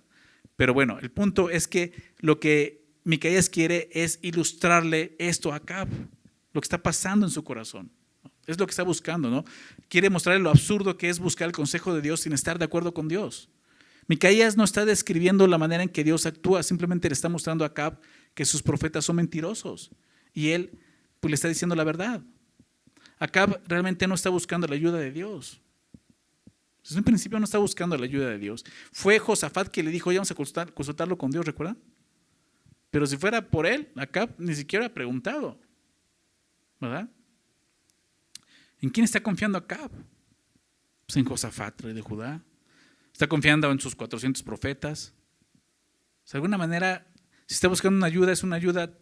[0.57, 5.89] Pero bueno, el punto es que lo que Micaías quiere es ilustrarle esto a Acab,
[6.53, 7.91] lo que está pasando en su corazón.
[8.47, 9.45] Es lo que está buscando, ¿no?
[9.89, 12.93] Quiere mostrarle lo absurdo que es buscar el consejo de Dios sin estar de acuerdo
[12.93, 13.49] con Dios.
[14.09, 17.69] Micaías no está describiendo la manera en que Dios actúa, simplemente le está mostrando a
[17.69, 18.01] Acab
[18.35, 19.91] que sus profetas son mentirosos.
[20.35, 20.79] Y él
[21.21, 22.21] pues, le está diciendo la verdad.
[23.19, 25.61] Acab realmente no está buscando la ayuda de Dios.
[26.83, 28.65] Desde un principio no está buscando la ayuda de Dios.
[28.91, 31.79] Fue Josafat que le dijo, ya vamos a consultarlo con Dios, ¿recuerdan?
[32.91, 35.61] Pero si fuera por él, Acab ni siquiera ha preguntado.
[36.81, 37.09] ¿Verdad?
[38.83, 39.91] ¿En quién está confiando Acab?
[41.07, 42.43] Pues en Josafat, rey de Judá.
[43.13, 45.15] Está confiando en sus 400 profetas.
[46.31, 47.07] De alguna manera
[47.53, 48.99] si está buscando una ayuda, es una ayuda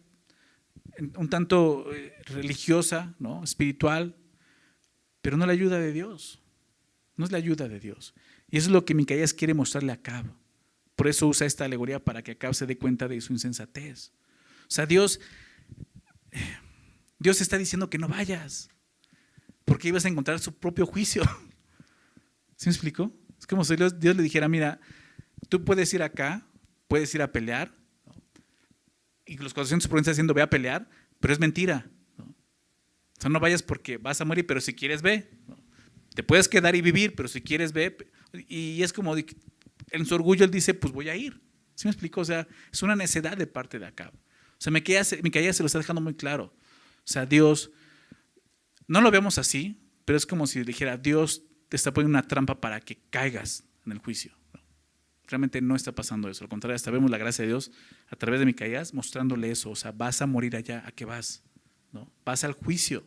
[1.15, 3.43] un tanto eh, religiosa, ¿no?
[3.45, 4.17] espiritual,
[5.21, 6.41] pero no la ayuda de Dios.
[7.15, 8.13] No es la ayuda de Dios.
[8.49, 10.35] Y eso es lo que Micaías quiere mostrarle a Cabo.
[10.95, 14.11] por eso usa esta alegoría para que Acab se dé cuenta de su insensatez.
[14.63, 15.21] O sea, Dios,
[17.19, 18.69] Dios está diciendo que no vayas,
[19.65, 21.23] porque ibas a encontrar su propio juicio.
[22.55, 23.11] ¿Sí me explico?
[23.39, 24.79] Es como si Dios, le dijera, mira,
[25.49, 26.45] tú puedes ir acá,
[26.87, 27.73] puedes ir a pelear,
[29.25, 30.89] y los 400 por está diciendo, ve a pelear,
[31.19, 31.89] pero es mentira.
[32.17, 35.29] O sea, no vayas porque vas a morir, pero si quieres, ve.
[36.13, 37.95] Te puedes quedar y vivir, pero si quieres, ve.
[38.47, 41.39] Y es como, en su orgullo, él dice, pues voy a ir.
[41.75, 42.21] ¿Sí me explico?
[42.21, 44.11] O sea, es una necedad de parte de acá.
[44.13, 46.53] O sea, me caía, se lo está dejando muy claro.
[46.97, 47.71] O sea, Dios,
[48.87, 52.59] no lo vemos así, pero es como si dijera, Dios te está poniendo una trampa
[52.59, 54.33] para que caigas en el juicio.
[55.27, 56.43] Realmente no está pasando eso.
[56.43, 57.71] Al contrario, hasta vemos la gracia de Dios
[58.09, 59.69] a través de Micaías mostrándole eso.
[59.69, 61.43] O sea, vas a morir allá, ¿a qué vas?
[61.93, 62.11] ¿No?
[62.25, 63.05] Vas al juicio.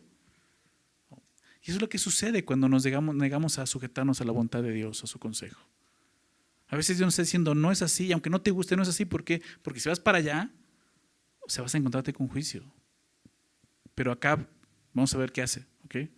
[1.61, 4.63] Y eso es lo que sucede cuando nos negamos, negamos a sujetarnos a la voluntad
[4.63, 5.61] de Dios, a su consejo.
[6.67, 8.89] A veces Dios nos está diciendo, no es así, aunque no te guste, no es
[8.89, 9.05] así.
[9.05, 9.41] ¿Por qué?
[9.61, 10.51] Porque si vas para allá,
[11.41, 12.63] o sea, vas a encontrarte con juicio.
[13.93, 14.47] Pero acá,
[14.95, 15.65] vamos a ver qué hace.
[15.85, 16.09] ¿ok?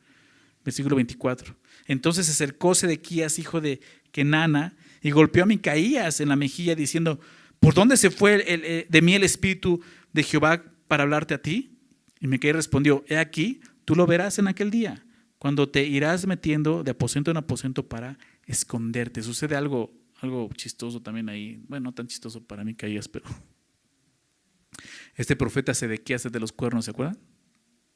[0.63, 1.53] Versículo 24.
[1.87, 7.19] Entonces acercóse de Quías, hijo de Kenana, y golpeó a Micaías en la mejilla, diciendo,
[7.59, 9.81] ¿por dónde se fue eh, de mí el espíritu
[10.13, 11.77] de Jehová para hablarte a ti?
[12.21, 15.03] Y Micaías respondió, he aquí, tú lo verás en aquel día
[15.37, 19.21] cuando te irás metiendo de aposento en aposento para esconderte.
[19.21, 21.63] Sucede algo, algo chistoso también ahí.
[21.67, 23.25] Bueno, no tan chistoso para mí, Caías, pero
[25.15, 27.19] este profeta Sedequías de los cuernos, ¿se acuerdan?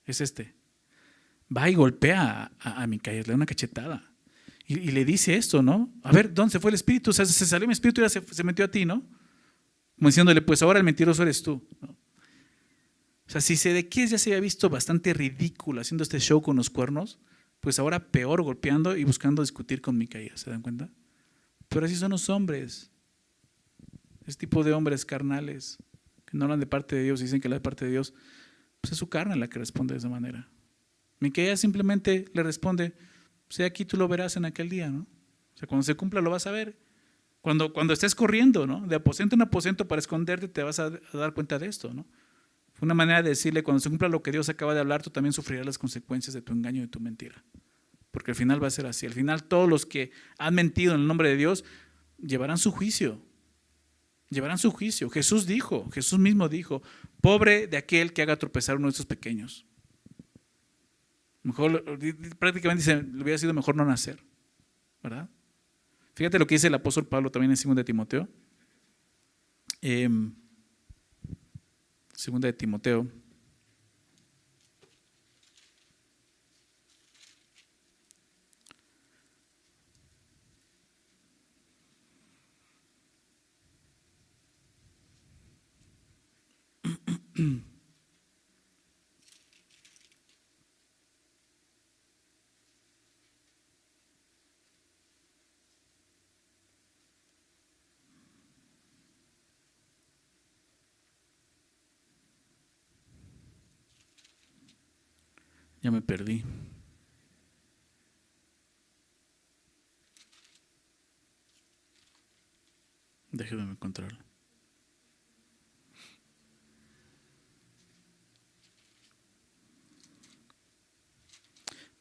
[0.06, 0.54] Es este.
[1.56, 4.12] Va y golpea a, a, le da una cachetada.
[4.66, 5.94] Y, le dice esto, ¿no?
[6.02, 7.10] A ver, ¿dónde se fue el espíritu?
[7.10, 9.06] O sea, se salió mi espíritu y se, se, metió a ti, ¿no?
[9.98, 11.68] Como diciéndole, pues ahora el mentiroso eres tú.
[11.82, 16.70] O sea, si Sedequías ya se había visto bastante ridículo haciendo este show con los
[16.70, 17.20] cuernos,
[17.60, 20.90] pues ahora peor golpeando y buscando discutir con Micaías, ¿se dan cuenta?
[21.68, 22.92] Pero así son los hombres.
[24.26, 25.78] Ese tipo de hombres carnales
[26.26, 28.14] que no hablan de parte de Dios, dicen que la de parte de Dios,
[28.80, 30.50] pues es su carne la que responde de esa manera.
[31.22, 32.94] Micaías simplemente le responde,
[33.48, 35.02] sea aquí tú lo verás en aquel día, ¿no?
[35.54, 36.78] O sea, cuando se cumpla lo vas a ver.
[37.42, 38.86] Cuando, cuando estés corriendo, ¿no?
[38.86, 42.06] De aposento en aposento para esconderte, te vas a, dar cuenta de esto, ¿no?
[42.82, 45.34] una manera de decirle, cuando se cumpla lo que Dios acaba de hablar, tú también
[45.34, 47.44] sufrirás las consecuencias de tu engaño y de tu mentira.
[48.10, 49.06] Porque al final va a ser así.
[49.06, 50.10] Al final todos los que
[50.40, 51.64] han mentido en el nombre de Dios
[52.18, 53.22] llevarán su juicio.
[54.30, 55.12] Llevarán su juicio.
[55.12, 56.82] Jesús dijo, Jesús mismo dijo,
[57.22, 59.68] pobre de aquel que haga tropezar uno de estos pequeños.
[61.44, 61.84] Mejor,
[62.38, 64.24] prácticamente dice, le hubiera sido mejor no nacer.
[65.02, 65.30] ¿Verdad?
[66.14, 68.30] Fíjate lo que dice el apóstol Pablo también en 2 de Timoteo.
[69.82, 70.10] Eh,
[72.14, 73.08] Segunda de Timoteo.
[105.82, 106.44] Ya me perdí.
[113.32, 114.20] Déjeme encontrarlo.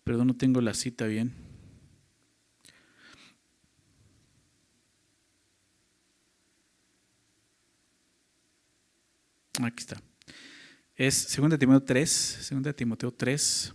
[0.04, 1.32] Perdón, no tengo la cita bien.
[9.62, 10.09] Aquí está.
[11.00, 13.74] Es 2 Timoteo 3, 2 Timoteo 3.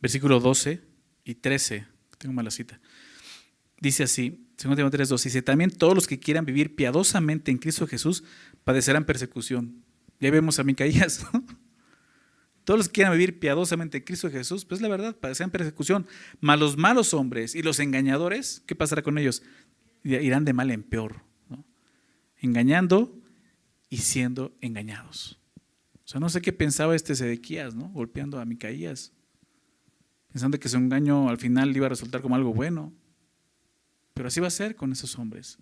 [0.00, 0.80] Versículo 12
[1.24, 1.86] y 13.
[2.16, 2.80] Tengo mala cita.
[3.78, 5.28] Dice así, 2 Timoteo 3, 12.
[5.28, 8.24] Dice, también todos los que quieran vivir piadosamente en Cristo Jesús
[8.64, 9.84] padecerán persecución.
[10.18, 11.26] Ya vemos a Micaías,
[12.64, 16.06] Todos los que quieran vivir piadosamente en Cristo Jesús, pues la verdad, padecerán persecución.
[16.40, 19.42] Mas los malos hombres y los engañadores, ¿qué pasará con ellos?
[20.04, 21.22] Irán de mal en peor,
[22.36, 23.20] engañando
[23.88, 25.40] y siendo engañados.
[26.04, 27.88] O sea, no sé qué pensaba este Sedequías, ¿no?
[27.88, 29.12] golpeando a Micaías,
[30.30, 32.92] pensando que su engaño al final iba a resultar como algo bueno.
[34.12, 35.58] Pero así va a ser con esos hombres.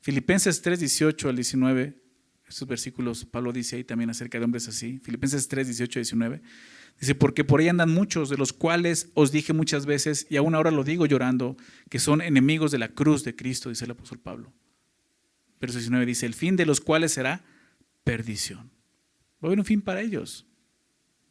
[0.00, 2.00] Filipenses 3, 18 al 19,
[2.48, 5.00] estos versículos Pablo dice ahí también acerca de hombres así.
[5.00, 6.42] Filipenses 3, 18 al 19.
[7.00, 10.54] Dice, porque por ahí andan muchos, de los cuales os dije muchas veces, y aún
[10.54, 11.56] ahora lo digo llorando,
[11.90, 14.52] que son enemigos de la cruz de Cristo, dice el apóstol Pablo.
[15.60, 17.44] Verso 19 dice, el fin de los cuales será
[18.04, 18.70] perdición.
[19.42, 20.46] Va a haber un fin para ellos.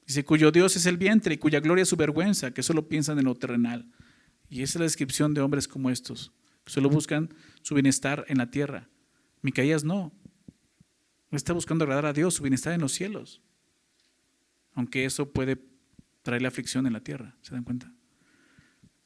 [0.06, 3.18] Dice, cuyo Dios es el vientre y cuya gloria es su vergüenza, que solo piensan
[3.18, 3.92] en lo terrenal.
[4.50, 6.32] Y esa es la descripción de hombres como estos,
[6.64, 8.88] que solo buscan su bienestar en la tierra.
[9.42, 10.12] Micaías no.
[11.32, 13.42] Está buscando agradar a Dios, su bienestar en los cielos.
[14.76, 15.58] Aunque eso puede
[16.22, 17.92] traerle aflicción en la tierra, ¿se dan cuenta?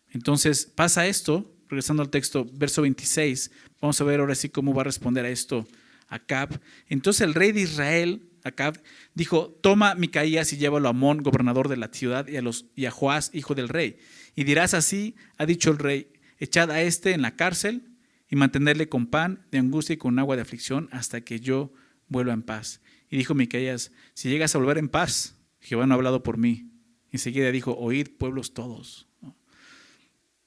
[0.09, 4.81] Entonces pasa esto, regresando al texto, verso 26, vamos a ver ahora sí cómo va
[4.81, 5.67] a responder a esto
[6.07, 6.59] Acab.
[6.87, 8.81] Entonces el rey de Israel, Acab,
[9.13, 12.85] dijo, toma Micaías y llévalo a Amón, gobernador de la ciudad, y a, los, y
[12.85, 13.97] a Joás, hijo del rey.
[14.35, 17.83] Y dirás así, ha dicho el rey, echad a este en la cárcel
[18.29, 21.71] y mantenerle con pan de angustia y con agua de aflicción hasta que yo
[22.07, 22.81] vuelva en paz.
[23.09, 26.71] Y dijo Micaías, si llegas a volver en paz, Jehová no ha hablado por mí.
[27.11, 29.07] Enseguida dijo, oíd pueblos todos.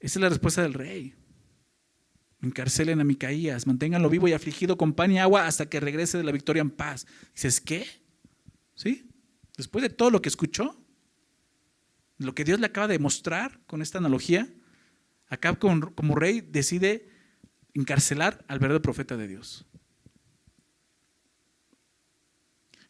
[0.01, 1.15] Esa es la respuesta del rey.
[2.41, 6.25] Encarcelen a Micaías, manténganlo vivo y afligido con pan y agua hasta que regrese de
[6.25, 7.07] la victoria en paz.
[7.35, 7.87] Dices, ¿qué?
[8.75, 9.09] ¿Sí?
[9.57, 10.77] Después de todo lo que escuchó,
[12.19, 14.49] lo que Dios le acaba de mostrar con esta analogía,
[15.61, 17.09] como, como rey decide
[17.75, 19.67] encarcelar al verdadero profeta de Dios.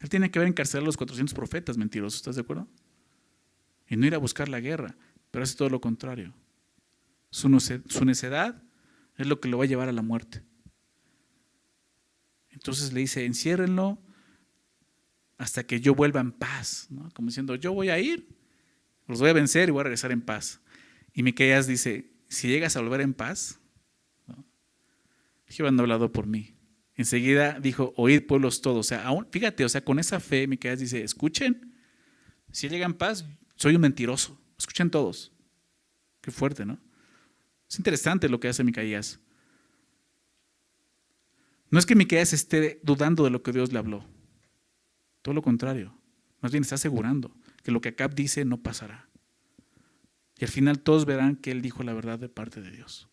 [0.02, 2.66] Él tiene que haber encarcelado a los 400 profetas mentirosos, ¿estás de acuerdo?
[3.88, 4.96] Y no ir a buscar la guerra,
[5.30, 6.34] pero hace todo lo contrario.
[7.30, 8.60] Su, necedad
[9.16, 10.42] es lo que lo va a llevar a la muerte.
[12.50, 14.02] Entonces le dice, enciérrenlo
[15.38, 18.28] hasta que yo vuelva en paz, como diciendo, yo voy a ir,
[19.06, 20.60] los voy a vencer y voy a regresar en paz.
[21.14, 23.60] Y Miqueas dice, si llegas a volver en paz,
[25.46, 26.54] Jehová no ha hablado por mí.
[26.96, 28.78] Enseguida dijo, oíd pueblos todos.
[28.78, 31.74] O sea, aún, fíjate, o sea, con esa fe Miqueas dice, escuchen,
[32.50, 33.24] si llega en paz,
[33.56, 34.38] soy un mentiroso.
[34.58, 35.32] Escuchen todos.
[36.20, 36.78] Qué fuerte, ¿no?
[37.68, 39.18] Es interesante lo que hace Micaías.
[41.70, 44.04] No es que Micaías esté dudando de lo que Dios le habló.
[45.22, 45.96] Todo lo contrario.
[46.40, 49.08] Más bien está asegurando que lo que Acab dice no pasará.
[50.38, 53.08] Y al final todos verán que él dijo la verdad de parte de Dios.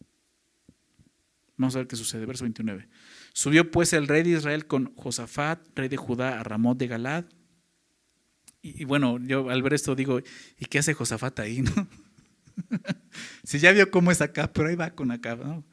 [1.55, 2.25] Vamos a ver qué sucede.
[2.25, 2.89] Verso 29.
[3.34, 7.25] Subió pues el rey de Israel con Josafat, rey de Judá, a Ramón de Galad.
[8.61, 11.61] Y, y, bueno, yo al ver esto digo, ¿y qué hace Josafat ahí?
[11.61, 11.88] No?
[13.43, 15.63] si ya vio cómo es acá, pero ahí va con acá, ¿no?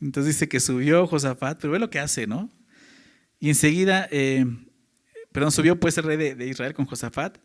[0.00, 2.50] Entonces dice que subió Josafat, pero ve lo que hace, ¿no?
[3.40, 4.46] Y enseguida, eh,
[5.32, 7.38] perdón, subió pues el rey de, Israel con Josafat,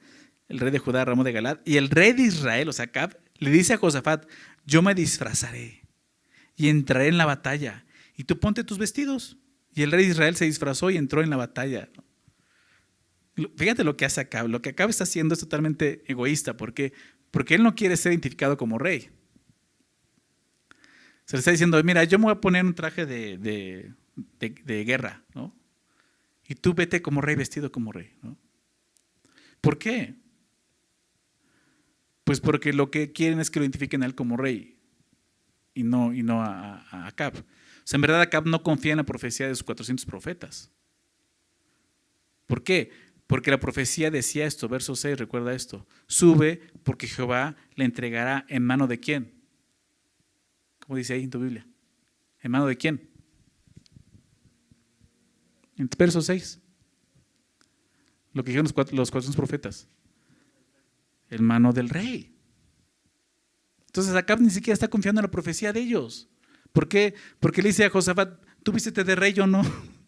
[0.47, 3.17] el rey de Judá, Ramón de Galad, y el rey de Israel, o sea, Acab,
[3.38, 4.27] le dice a Josafat,
[4.65, 5.84] yo me disfrazaré
[6.55, 7.86] y entraré en la batalla,
[8.16, 9.38] y tú ponte tus vestidos.
[9.76, 11.89] Y el rey de Israel se disfrazó y entró en la batalla.
[13.55, 14.47] Fíjate lo que hace Acab.
[14.47, 16.55] Lo que Acab está haciendo es totalmente egoísta.
[16.55, 16.93] ¿Por qué?
[17.32, 19.09] Porque él no quiere ser identificado como rey.
[21.26, 23.93] Se le está diciendo, mira, yo me voy a poner un traje de,
[24.86, 25.55] guerra, ¿no?
[26.45, 28.11] Y tú vete como rey vestido como rey.
[29.61, 30.16] ¿Por qué?
[32.24, 34.78] Pues porque lo que quieren es que lo identifiquen a él como rey
[35.74, 37.43] y no, y no a, a Acab.
[37.84, 40.71] O sea, en verdad Acab no confía en la profecía de sus 400 profetas.
[42.45, 42.91] ¿Por qué?
[43.27, 45.86] Porque la profecía decía esto, verso 6, recuerda esto.
[46.07, 49.34] Sube porque Jehová le entregará en mano de quién.
[50.79, 51.65] ¿Cómo dice ahí en tu Biblia?
[52.41, 53.09] ¿En mano de quién?
[55.77, 56.59] En verso 6.
[58.34, 59.88] Lo que dijeron los cuatro, profetas.
[61.29, 62.36] En mano del rey.
[63.88, 66.29] Entonces acá ni siquiera está confiando en la profecía de ellos.
[66.74, 67.13] ¿Por qué?
[67.39, 69.61] Porque le dice a Josafat, tú vístete de rey, yo no.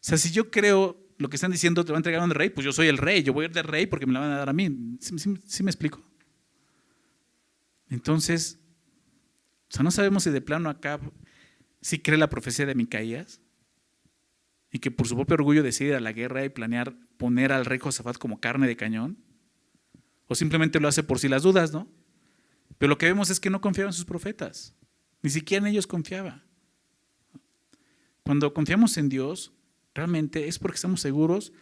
[0.00, 2.64] sea, si yo creo lo que están diciendo, te va a entregar un rey, pues
[2.64, 4.38] yo soy el rey, yo voy a ir de rey porque me la van a
[4.38, 4.96] dar a mí.
[5.00, 6.00] ¿Sí, me explico?
[7.90, 8.60] Entonces,
[9.68, 11.00] o sea, no sabemos si de plano acá
[11.80, 13.40] si cree la profecía de Micaías
[14.70, 17.64] y que por su propio orgullo decide ir a la guerra y planear poner al
[17.64, 19.18] rey Josafat como carne de cañón,
[20.26, 21.88] o simplemente lo hace por si las dudas, ¿no?
[22.76, 24.76] Pero lo que vemos es que no confiaba en sus profetas,
[25.22, 26.44] ni siquiera en ellos confiaba.
[28.22, 29.52] Cuando confiamos en Dios,
[29.98, 31.52] Realmente es porque estamos seguros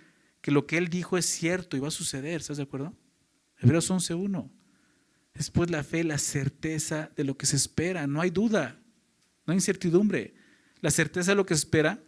[0.42, 2.94] que lo que Él dijo es cierto y va a suceder, ¿estás de acuerdo?
[3.58, 4.50] Hebreos 11.1.
[5.32, 8.78] Después la fe, la certeza de lo que se espera, no hay duda,
[9.46, 10.34] no hay incertidumbre.
[10.82, 11.98] La certeza de lo que se espera,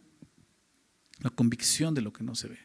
[1.21, 2.59] la convicción de lo que no se ve.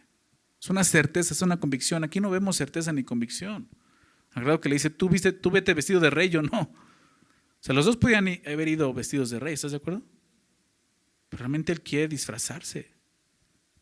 [0.62, 2.04] Es una certeza, es una convicción.
[2.04, 3.70] Aquí no vemos certeza ni convicción.
[4.34, 6.74] Al que le dice, tú, viste, tú vete vestido de rey, yo no.
[7.64, 10.04] O sea, los dos podían haber ido vestidos de rey, ¿estás de acuerdo?
[11.30, 12.92] Pero realmente él quiere disfrazarse.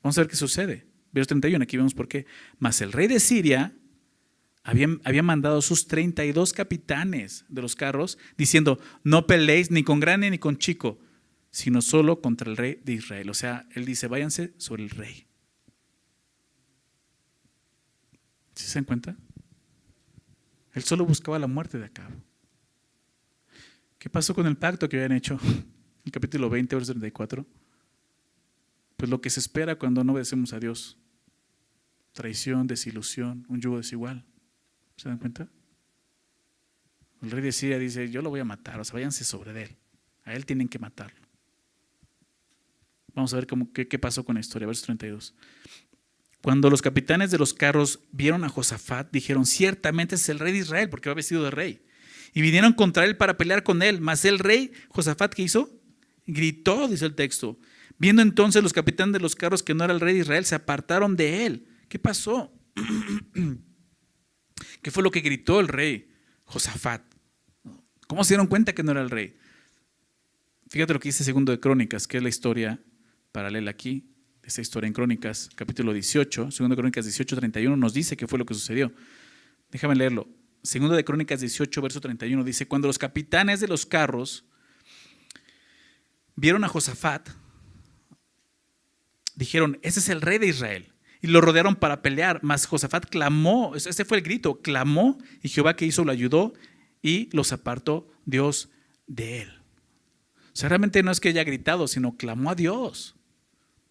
[0.04, 0.86] Vamos a ver qué sucede.
[1.12, 2.28] Verso 31, aquí vemos por qué.
[2.60, 3.76] Mas el rey de Siria
[4.62, 10.30] había, había mandado sus 32 capitanes de los carros diciendo, no peleéis ni con grande
[10.30, 11.00] ni con chico,
[11.50, 13.32] sino solo contra el rey de Israel.
[13.32, 15.26] O sea, él dice, váyanse sobre el rey.
[18.54, 19.18] ¿Sí se dan cuenta?
[20.74, 22.12] Él solo buscaba la muerte de Acab.
[24.02, 25.40] ¿Qué pasó con el pacto que habían hecho?
[26.06, 27.46] El capítulo 20, verso 34.
[28.98, 30.98] Pues lo que se espera cuando no obedecemos a Dios.
[32.12, 34.26] Traición, desilusión, un yugo desigual.
[34.98, 35.48] ¿Se dan cuenta?
[37.22, 39.78] El rey de Siria dice, yo lo voy a matar, o sea, váyanse sobre él.
[40.24, 41.22] A él tienen que matarlo.
[43.14, 45.36] Vamos a ver cómo, qué, qué pasó con la historia, verso 32.
[46.42, 50.60] Cuando los capitanes de los carros vieron a Josafat, dijeron, ciertamente es el rey de
[50.60, 51.86] Israel, porque va vestido de rey.
[52.34, 54.02] Y vinieron contra él para pelear con él.
[54.02, 55.70] Mas el rey, Josafat, ¿qué hizo?
[56.26, 57.60] Gritó, dice el texto.
[57.98, 60.56] Viendo entonces los capitanes de los carros que no era el rey de Israel, se
[60.56, 61.68] apartaron de él.
[61.88, 62.54] ¿Qué pasó?
[64.82, 66.10] ¿Qué fue lo que gritó el rey
[66.46, 67.04] Josafat?
[68.08, 69.38] ¿Cómo se dieron cuenta que no era el rey?
[70.70, 72.82] Fíjate lo que dice segundo de Crónicas, que es la historia
[73.32, 74.12] paralela aquí
[74.44, 78.40] esa historia en Crónicas, capítulo 18, segundo de Crónicas 18, 31, nos dice qué fue
[78.40, 78.92] lo que sucedió.
[79.70, 80.28] Déjame leerlo.
[80.64, 84.46] Segundo de Crónicas 18, verso 31 dice, cuando los capitanes de los carros
[86.36, 87.30] vieron a Josafat,
[89.36, 90.94] dijeron, ese es el rey de Israel.
[91.22, 95.76] Y lo rodearon para pelear, mas Josafat clamó, ese fue el grito, clamó y Jehová
[95.76, 96.54] que hizo lo ayudó
[97.02, 98.70] y los apartó Dios
[99.08, 99.62] de él.
[100.48, 103.16] O sea, realmente no es que haya gritado, sino clamó a Dios.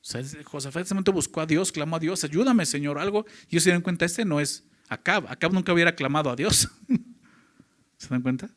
[0.03, 3.27] O sea, Josafat en ese momento buscó a Dios, clamó a Dios, ayúdame Señor, algo.
[3.49, 5.27] Y ellos se dieron cuenta, este no es Acab.
[5.29, 6.69] Acab nunca hubiera clamado a Dios.
[7.97, 8.51] ¿Se dan cuenta?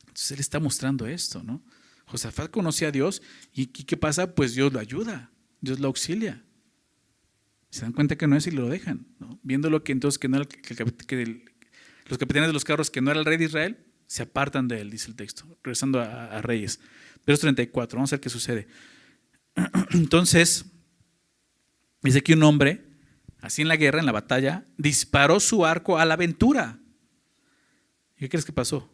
[0.00, 1.62] Entonces él está mostrando esto, ¿no?
[2.06, 4.34] Josafat conocía a Dios y ¿qué pasa?
[4.34, 6.42] Pues Dios lo ayuda, Dios lo auxilia.
[7.70, 9.06] Se dan cuenta que no es y lo dejan.
[9.42, 11.44] Viendo lo que entonces que, no era, que,
[12.06, 14.80] los capitanes de los carros que no era el rey de Israel, se apartan de
[14.80, 16.80] él, dice el texto, regresando a, a Reyes.
[17.26, 18.68] Verso 34, vamos a ver qué sucede.
[19.90, 20.64] Entonces,
[22.02, 22.85] dice que un hombre,
[23.46, 26.80] así en la guerra, en la batalla, disparó su arco a la aventura.
[28.16, 28.90] ¿Y qué crees que pasó?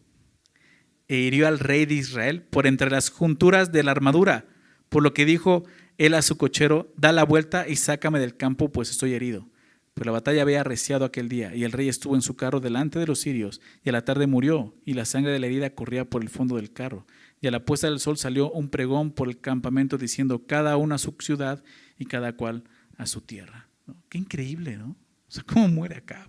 [1.09, 4.47] E hirió al rey de Israel por entre las junturas de la armadura,
[4.89, 5.65] por lo que dijo
[5.97, 9.49] él a su cochero, da la vuelta y sácame del campo, pues estoy herido.
[9.95, 12.99] Pero la batalla había arreciado aquel día, y el rey estuvo en su carro delante
[12.99, 16.09] de los sirios, y a la tarde murió, y la sangre de la herida corría
[16.09, 17.07] por el fondo del carro.
[17.41, 20.95] Y a la puesta del sol salió un pregón por el campamento diciendo cada uno
[20.95, 21.63] a su ciudad
[21.99, 22.65] y cada cual
[22.97, 23.72] a su tierra.
[24.09, 24.91] Qué increíble, ¿no?
[24.91, 26.29] O sea, ¿cómo muere acá?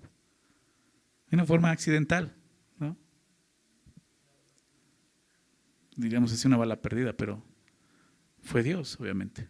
[1.29, 2.35] De una forma accidental,
[2.79, 2.97] ¿no?
[5.95, 7.43] Diríamos es una bala perdida, pero
[8.41, 9.49] fue Dios, obviamente,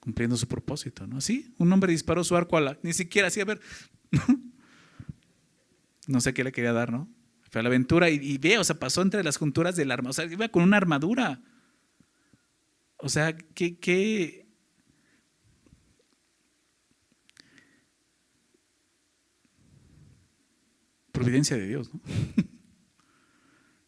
[0.00, 1.20] cumpliendo su propósito, ¿no?
[1.20, 3.60] Sí, un hombre disparó su arco a la, ni siquiera así, a ver,
[6.06, 7.08] no sé qué le quería dar, ¿no?
[7.50, 10.10] Fue a la aventura y, ve, o sea, pasó entre las junturas del arma.
[10.10, 11.40] O sea, iba con una armadura.
[12.98, 14.47] O sea, qué, qué,
[21.18, 22.00] providencia de Dios, ¿no?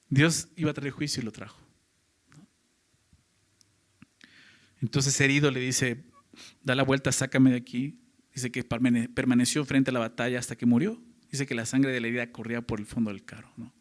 [0.09, 1.61] Dios iba a traer juicio y lo trajo.
[4.81, 6.05] Entonces herido le dice,
[6.63, 8.01] da la vuelta, sácame de aquí.
[8.35, 11.01] Dice que permaneció frente a la batalla hasta que murió.
[11.31, 13.53] Dice que la sangre de la herida corría por el fondo del carro.
[13.57, 13.73] ¿no?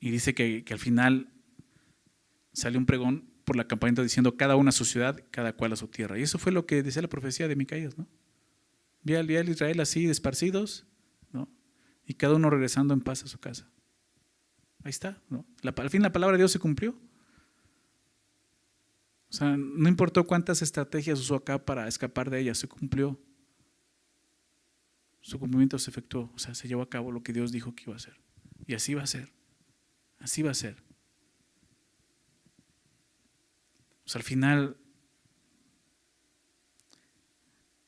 [0.00, 1.28] Y dice que, al final
[2.52, 5.76] sale un pregón por la campaña diciendo cada una a su ciudad, cada cual a
[5.76, 6.18] su tierra.
[6.18, 8.06] Y eso fue lo que decía la profecía de Micaías, ¿no?
[9.04, 10.86] Vi al Israel así desparcidos,
[11.30, 11.48] ¿no?
[12.06, 13.70] Y cada uno regresando en paz a su casa.
[14.82, 15.46] Ahí está, ¿no?
[15.62, 16.98] al fin la palabra de Dios se cumplió.
[19.30, 23.18] O sea, no importó cuántas estrategias usó acá para escapar de ella, se cumplió
[25.24, 27.84] su cumplimiento se efectuó, o sea, se llevó a cabo lo que Dios dijo que
[27.84, 28.20] iba a hacer.
[28.66, 29.32] Y así va a ser,
[30.18, 30.82] así va a ser.
[34.04, 34.76] O sea, al final,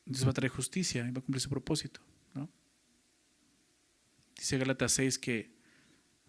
[0.07, 1.99] Dios va a traer justicia y va a cumplir su propósito.
[2.33, 2.49] ¿no?
[4.35, 5.51] Dice Gálatas 6 que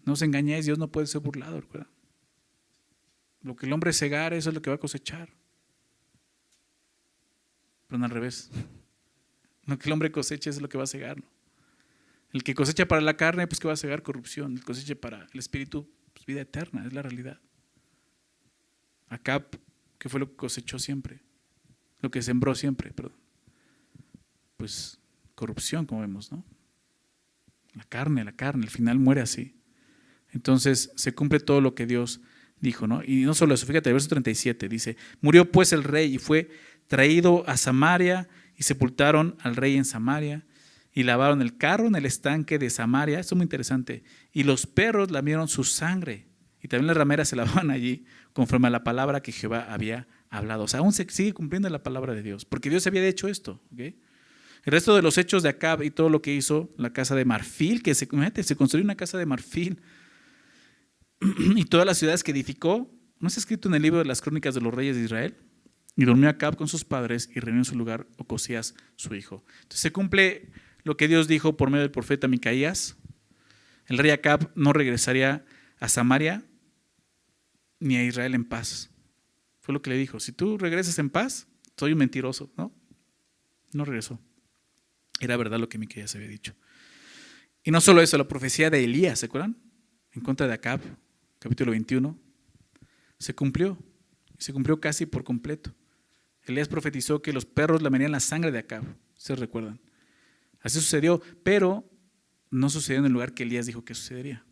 [0.03, 1.61] no os engañéis, Dios no puede ser burlado.
[1.71, 1.87] ¿verdad?
[3.41, 5.29] Lo que el hombre cegar, eso es lo que va a cosechar.
[7.87, 8.51] Pero no al revés.
[9.65, 11.23] Lo que el hombre cosecha es lo que va a cegar.
[12.31, 14.53] El que cosecha para la carne, pues que va a cegar corrupción.
[14.53, 17.39] El que cosecha para el espíritu, pues vida eterna, es la realidad.
[19.07, 19.47] Acá,
[19.97, 21.21] ¿qué fue lo que cosechó siempre?
[22.01, 23.28] Lo que sembró siempre, perdón.
[24.59, 24.99] Pues
[25.35, 26.43] corrupción, como vemos, ¿no?
[27.75, 29.55] La carne, la carne, al final muere así.
[30.31, 32.19] Entonces se cumple todo lo que Dios
[32.59, 33.01] dijo, ¿no?
[33.01, 36.49] Y no solo eso, fíjate, el verso 37 dice, murió pues el rey y fue
[36.87, 40.45] traído a Samaria y sepultaron al rey en Samaria
[40.91, 43.21] y lavaron el carro en el estanque de Samaria.
[43.21, 44.03] Esto es muy interesante.
[44.33, 46.27] Y los perros lamieron su sangre.
[46.61, 48.03] Y también las rameras se lavaban allí
[48.33, 50.63] conforme a la palabra que Jehová había hablado.
[50.63, 53.63] O sea, aún se sigue cumpliendo la palabra de Dios, porque Dios había hecho esto.
[54.63, 57.25] El resto de los hechos de Acab y todo lo que hizo, la casa de
[57.25, 58.07] marfil, que se,
[58.43, 59.81] se construyó una casa de marfil,
[61.55, 64.55] y todas las ciudades que edificó, ¿no está escrito en el libro de las crónicas
[64.55, 65.37] de los reyes de Israel?
[65.95, 69.43] Y durmió Acab con sus padres y reunió en su lugar Ocosías, su hijo.
[69.63, 70.49] Entonces se cumple
[70.83, 72.95] lo que Dios dijo por medio del profeta Micaías.
[73.87, 75.43] El rey Acab no regresaría
[75.79, 76.43] a Samaria
[77.79, 78.91] ni a Israel en paz.
[79.59, 80.19] Fue lo que le dijo.
[80.19, 82.73] Si tú regresas en paz, soy un mentiroso, ¿no?
[83.73, 84.19] No regresó.
[85.19, 86.55] Era verdad lo que Micaías había dicho.
[87.63, 89.57] Y no solo eso, la profecía de Elías, ¿se acuerdan?
[90.11, 90.81] En contra de Acab,
[91.39, 92.17] capítulo 21,
[93.19, 93.77] se cumplió.
[94.37, 95.75] Se cumplió casi por completo.
[96.43, 98.83] Elías profetizó que los perros lamerían la sangre de Acab,
[99.15, 99.81] se recuerdan.
[100.61, 101.89] Así sucedió, pero
[102.49, 104.45] no sucedió en el lugar que Elías dijo que sucedería.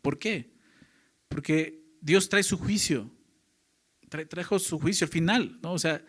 [0.00, 0.54] ¿Por qué?
[1.28, 3.10] Porque Dios trae su juicio,
[4.28, 5.72] trajo su juicio al final, ¿no?
[5.72, 6.04] O sea,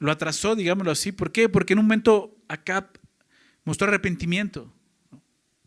[0.00, 1.12] lo atrasó, digámoslo así.
[1.12, 1.48] ¿Por qué?
[1.48, 2.98] Porque en un momento Acab
[3.64, 4.72] mostró arrepentimiento.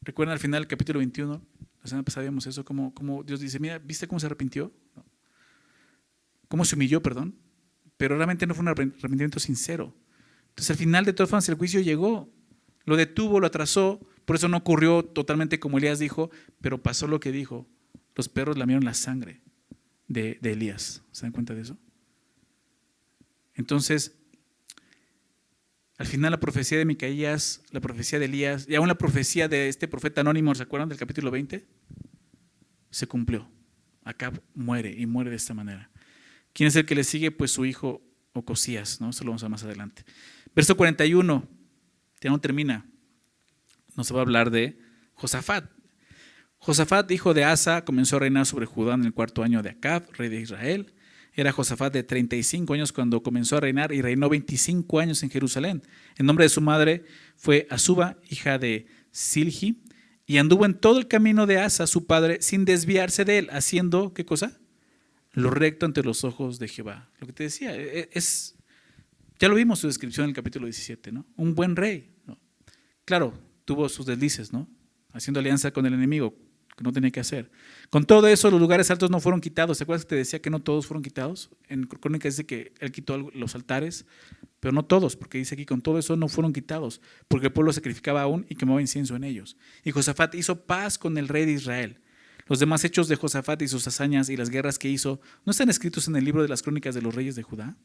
[0.01, 1.41] ¿Recuerdan al final del capítulo 21?
[1.81, 4.71] La semana pasada vimos eso, como, como Dios dice, mira, ¿viste cómo se arrepintió?
[6.47, 7.35] ¿Cómo se humilló, perdón?
[7.97, 9.95] Pero realmente no fue un arrepentimiento sincero.
[10.49, 12.29] Entonces al final de todas formas el juicio llegó,
[12.85, 16.29] lo detuvo, lo atrasó, por eso no ocurrió totalmente como Elías dijo,
[16.61, 17.67] pero pasó lo que dijo.
[18.15, 19.41] Los perros lamieron la sangre
[20.07, 21.03] de, de Elías.
[21.11, 21.77] ¿Se dan cuenta de eso?
[23.55, 24.20] Entonces,
[26.01, 29.69] al final la profecía de Micaías, la profecía de Elías y aún la profecía de
[29.69, 31.63] este profeta anónimo, ¿se acuerdan del capítulo 20?
[32.89, 33.47] Se cumplió.
[34.03, 35.91] Acá muere y muere de esta manera.
[36.53, 37.29] ¿Quién es el que le sigue?
[37.29, 38.01] Pues su hijo
[38.33, 39.11] Ocosías, ¿no?
[39.11, 40.03] Eso lo vamos a ver más adelante.
[40.55, 41.47] Verso 41,
[42.19, 42.83] ya no termina.
[43.95, 44.79] Nos va a hablar de
[45.13, 45.69] Josafat.
[46.57, 50.11] Josafat, hijo de Asa, comenzó a reinar sobre Judá en el cuarto año de Acab,
[50.13, 50.95] rey de Israel.
[51.33, 55.81] Era Josafat de 35 años cuando comenzó a reinar y reinó 25 años en Jerusalén.
[56.17, 57.05] El nombre de su madre
[57.37, 59.81] fue Azuba, hija de Silgi,
[60.25, 64.13] y anduvo en todo el camino de Asa, su padre, sin desviarse de él, haciendo,
[64.13, 64.59] ¿qué cosa?
[65.31, 67.09] Lo recto ante los ojos de Jehová.
[67.19, 68.55] Lo que te decía, e, e, es,
[69.39, 71.25] ya lo vimos su descripción en el capítulo 17, ¿no?
[71.37, 72.09] Un buen rey.
[73.05, 73.33] Claro,
[73.65, 74.69] tuvo sus deslices, ¿no?
[75.11, 76.35] Haciendo alianza con el enemigo,
[76.81, 77.51] no tenía que hacer.
[77.89, 79.77] Con todo eso, los lugares altos no fueron quitados.
[79.77, 81.49] ¿Se acuerdas que te decía que no todos fueron quitados?
[81.67, 84.05] En Crónica dice que él quitó los altares,
[84.59, 87.73] pero no todos, porque dice aquí, con todo eso no fueron quitados, porque el pueblo
[87.73, 89.57] sacrificaba aún y quemaba incienso en ellos.
[89.83, 91.99] Y Josafat hizo paz con el rey de Israel.
[92.47, 95.69] Los demás hechos de Josafat y sus hazañas y las guerras que hizo, ¿no están
[95.69, 97.77] escritos en el libro de las crónicas de los reyes de Judá?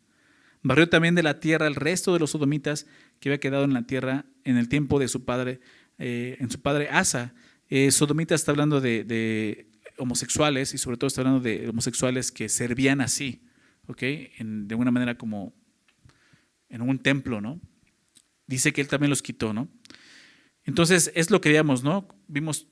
[0.62, 2.86] Barrió también de la tierra el resto de los sodomitas
[3.20, 5.60] que había quedado en la tierra en el tiempo de su padre,
[5.98, 7.34] eh, en su padre Asa,
[7.68, 13.00] eh, sodomita está hablando de, homosexuales y sobre todo está hablando de homosexuales que servían
[13.00, 13.42] así,
[13.86, 14.02] ¿ok?
[14.38, 15.54] de una manera como
[16.68, 17.60] en un templo, ¿no?
[18.46, 19.68] Dice que él también los quitó, ¿no?
[20.64, 22.08] Entonces es lo que veíamos, ¿no?
[22.28, 22.66] Vimos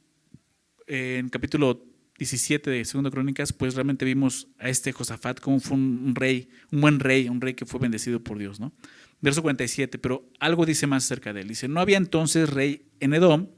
[0.86, 1.86] eh, en capítulo
[2.18, 6.80] 17 de Segunda Crónicas, pues realmente vimos a este Josafat como fue un, rey, un
[6.80, 8.72] buen rey, un rey que fue bendecido por Dios, ¿no?
[9.20, 11.48] Verso 47, pero algo dice más acerca de él.
[11.48, 13.48] Dice, no había entonces rey en Edom,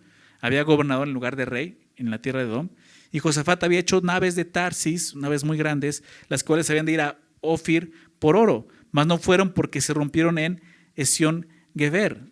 [0.46, 2.68] había gobernado en lugar de rey en la tierra de Edom.
[3.10, 7.00] Y Josafat había hecho naves de Tarsis, naves muy grandes, las cuales habían de ir
[7.00, 10.62] a Ofir por oro, mas no fueron porque se rompieron en
[10.94, 12.22] Esión Geber.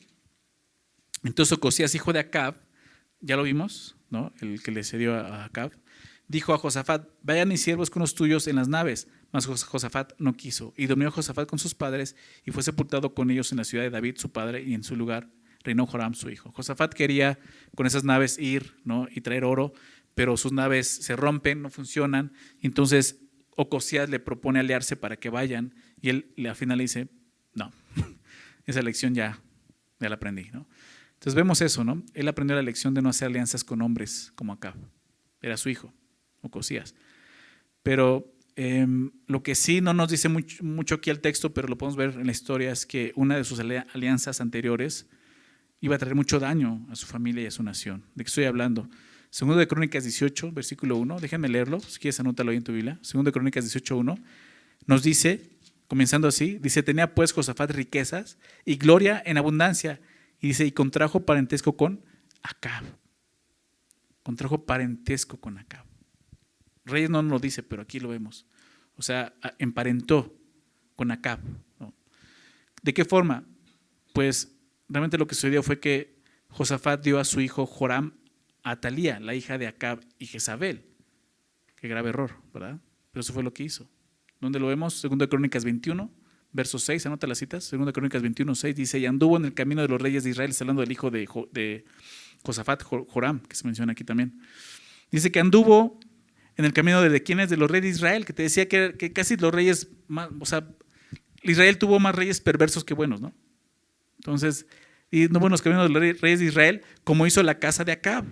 [1.22, 2.56] Entonces Ocosías, hijo de Acab,
[3.20, 4.32] ya lo vimos, ¿no?
[4.40, 5.72] el que le cedió a Acab,
[6.26, 9.08] dijo a Josafat, vayan mis siervos con los tuyos en las naves.
[9.30, 10.72] Mas Josafat no quiso.
[10.76, 13.90] Y durmió Josafat con sus padres y fue sepultado con ellos en la ciudad de
[13.90, 15.28] David, su padre, y en su lugar
[15.64, 16.52] reinó Joram, su hijo.
[16.52, 17.38] Josafat quería
[17.74, 19.08] con esas naves ir ¿no?
[19.10, 19.72] y traer oro,
[20.14, 22.32] pero sus naves se rompen, no funcionan.
[22.60, 23.20] Entonces
[23.56, 27.08] Ocosías le propone aliarse para que vayan y él al final dice,
[27.54, 27.72] no,
[28.66, 29.40] esa lección ya,
[29.98, 30.50] ya la aprendí.
[30.52, 30.68] ¿no?
[31.14, 32.02] Entonces vemos eso, ¿no?
[32.12, 34.74] Él aprendió la lección de no hacer alianzas con hombres como acá.
[35.40, 35.92] Era su hijo,
[36.42, 36.94] Ocosías.
[37.82, 41.78] Pero em, lo que sí no nos dice mucho, mucho, aquí el texto, pero lo
[41.78, 45.08] podemos ver en la historia, es que una de sus alianzas anteriores
[45.80, 48.04] iba a traer mucho daño a su familia y a su nación.
[48.14, 48.88] ¿De qué estoy hablando?
[49.30, 52.98] Segundo de Crónicas 18, versículo 1, déjenme leerlo, si quieres anótalo ahí en tu Biblia.
[53.02, 54.18] Segundo de Crónicas 18, 1,
[54.86, 55.50] nos dice,
[55.88, 60.00] comenzando así, dice, tenía pues Josafat riquezas y gloria en abundancia.
[60.40, 62.04] Y dice, y contrajo parentesco con
[62.42, 62.84] Acab.
[64.22, 65.84] Contrajo parentesco con Acab.
[66.84, 68.46] Reyes no nos lo dice, pero aquí lo vemos.
[68.96, 70.38] O sea, emparentó
[70.94, 71.40] con Acab.
[72.82, 73.44] ¿De qué forma?
[74.12, 74.53] Pues
[74.89, 78.14] realmente lo que sucedió fue que Josafat dio a su hijo Joram
[78.62, 80.87] a Talía, la hija de Acab y Jezabel.
[81.76, 82.80] Qué grave error, ¿verdad?
[83.11, 83.89] Pero eso fue lo que hizo.
[84.41, 84.95] ¿Dónde lo vemos?
[84.95, 86.11] Segundo de Crónicas 21,
[86.53, 89.82] verso 6, anota las citas, 2 Crónicas 21, 6, dice, y anduvo en el camino
[89.82, 91.85] de los reyes de Israel, está hablando del hijo de, de
[92.43, 94.41] Josafat, Joram, que se menciona aquí también.
[95.11, 95.99] Dice que anduvo
[96.57, 99.12] en el camino de, quienes, de los reyes de Israel, que te decía que, que
[99.12, 100.68] casi los reyes, más, o sea,
[101.43, 103.35] Israel tuvo más reyes perversos que buenos, ¿no?
[104.24, 104.66] Entonces,
[105.10, 108.24] y no buenos caminos los reyes de Israel, como hizo la casa de Acab,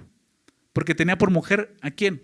[0.73, 2.23] porque tenía por mujer a quién?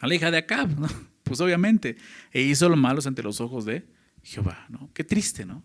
[0.00, 0.88] A la hija de Acab, ¿no?
[1.24, 1.96] Pues obviamente,
[2.32, 3.88] e hizo lo malos ante los ojos de
[4.22, 4.90] Jehová, ¿no?
[4.92, 5.64] Qué triste, ¿no?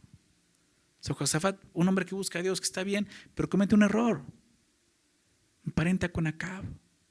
[1.10, 4.24] O Josafat, un hombre que busca a Dios, que está bien, pero comete un error.
[5.66, 6.64] Emparenta con Acab,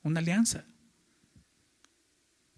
[0.02, 0.64] una alianza.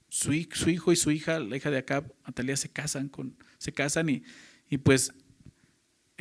[0.09, 4.09] Su, hijo y su hija, la hija de Acab, Atalía, se casan, con, se casan
[4.09, 4.23] y,
[4.69, 5.13] y pues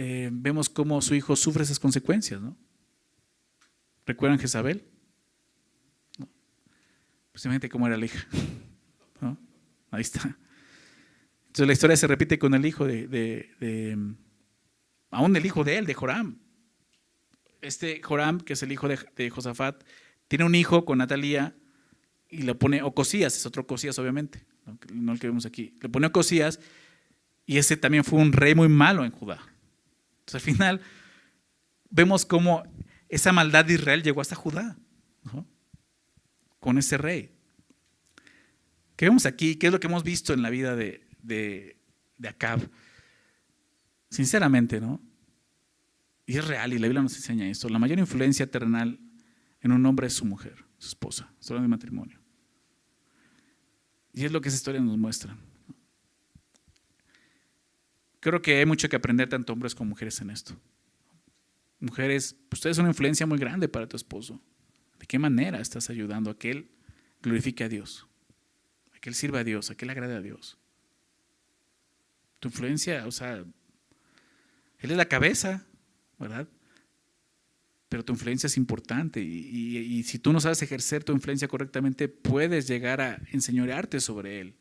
[0.01, 2.55] eh, vemos cómo su hijo sufre esas consecuencias, ¿no?
[4.05, 4.85] ¿Recuerdan Jezabel?
[6.17, 6.29] ¿No?
[7.33, 8.25] Imagínate cómo era la hija.
[9.91, 10.37] Ahí está.
[11.47, 13.97] Entonces la historia se repite con el hijo de,
[15.11, 16.39] aún el hijo de él, de Joram.
[17.59, 19.83] Este Joram, que es el hijo de, Josafat,
[20.29, 21.57] tiene un hijo con Natalía
[22.29, 24.45] y le pone Ocosías, es otro Ocosías obviamente,
[24.93, 25.77] no el que vemos aquí.
[25.81, 26.61] Le pone Ocosías
[27.45, 29.41] y ese también fue un rey muy malo en Judá.
[30.29, 30.81] Entonces al final
[31.89, 32.63] vemos cómo
[33.07, 34.77] esa maldad de Israel llegó hasta Judá,
[36.59, 37.31] con ese rey.
[38.95, 39.55] ¿Qué vemos aquí?
[39.55, 41.77] ¿Qué es lo que hemos visto en la vida de, de,
[42.27, 42.69] Acab?
[44.09, 45.01] Sinceramente, ¿no?
[46.27, 47.67] Y es real, y la Biblia nos enseña esto.
[47.69, 48.99] La mayor influencia terrenal
[49.61, 52.19] en un hombre es su mujer, su esposa, su de matrimonio.
[54.13, 55.35] Y es lo que esa historia nos muestra.
[58.19, 60.55] Creo que hay mucho que aprender tanto hombres como mujeres en esto.
[61.79, 64.41] Mujeres, ustedes son una influencia muy grande para tu esposo.
[64.99, 66.71] ¿De qué manera estás ayudando a que él
[67.21, 68.09] glorifique a Dios?
[68.99, 70.57] que Él sirva a Dios, a que Él agrade a Dios.
[72.39, 75.65] Tu influencia, o sea, Él es la cabeza,
[76.17, 76.47] ¿verdad?
[77.89, 82.67] Pero tu influencia es importante y, si tú no sabes ejercer tu influencia correctamente, puedes
[82.67, 84.55] llegar a enseñorearte sobre Él,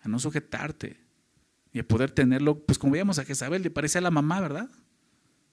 [0.00, 1.05] a no sujetarte
[1.76, 4.70] y a poder tenerlo, pues como veíamos a Jezabel, le parece a la mamá, ¿verdad?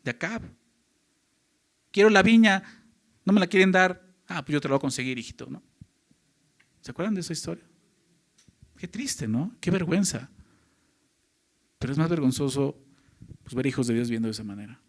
[0.06, 0.42] De Acab.
[1.92, 2.64] Quiero la viña,
[3.26, 5.62] no me la quieren dar, ah, pues yo te lo voy a conseguir, hijito, ¿no?
[6.80, 7.66] ¿Se acuerdan de esa historia?
[8.78, 9.54] Qué triste, ¿no?
[9.60, 10.32] Qué vergüenza.
[11.78, 12.82] Pero es más vergonzoso
[13.44, 14.82] pues, ver hijos de Dios viendo de esa manera.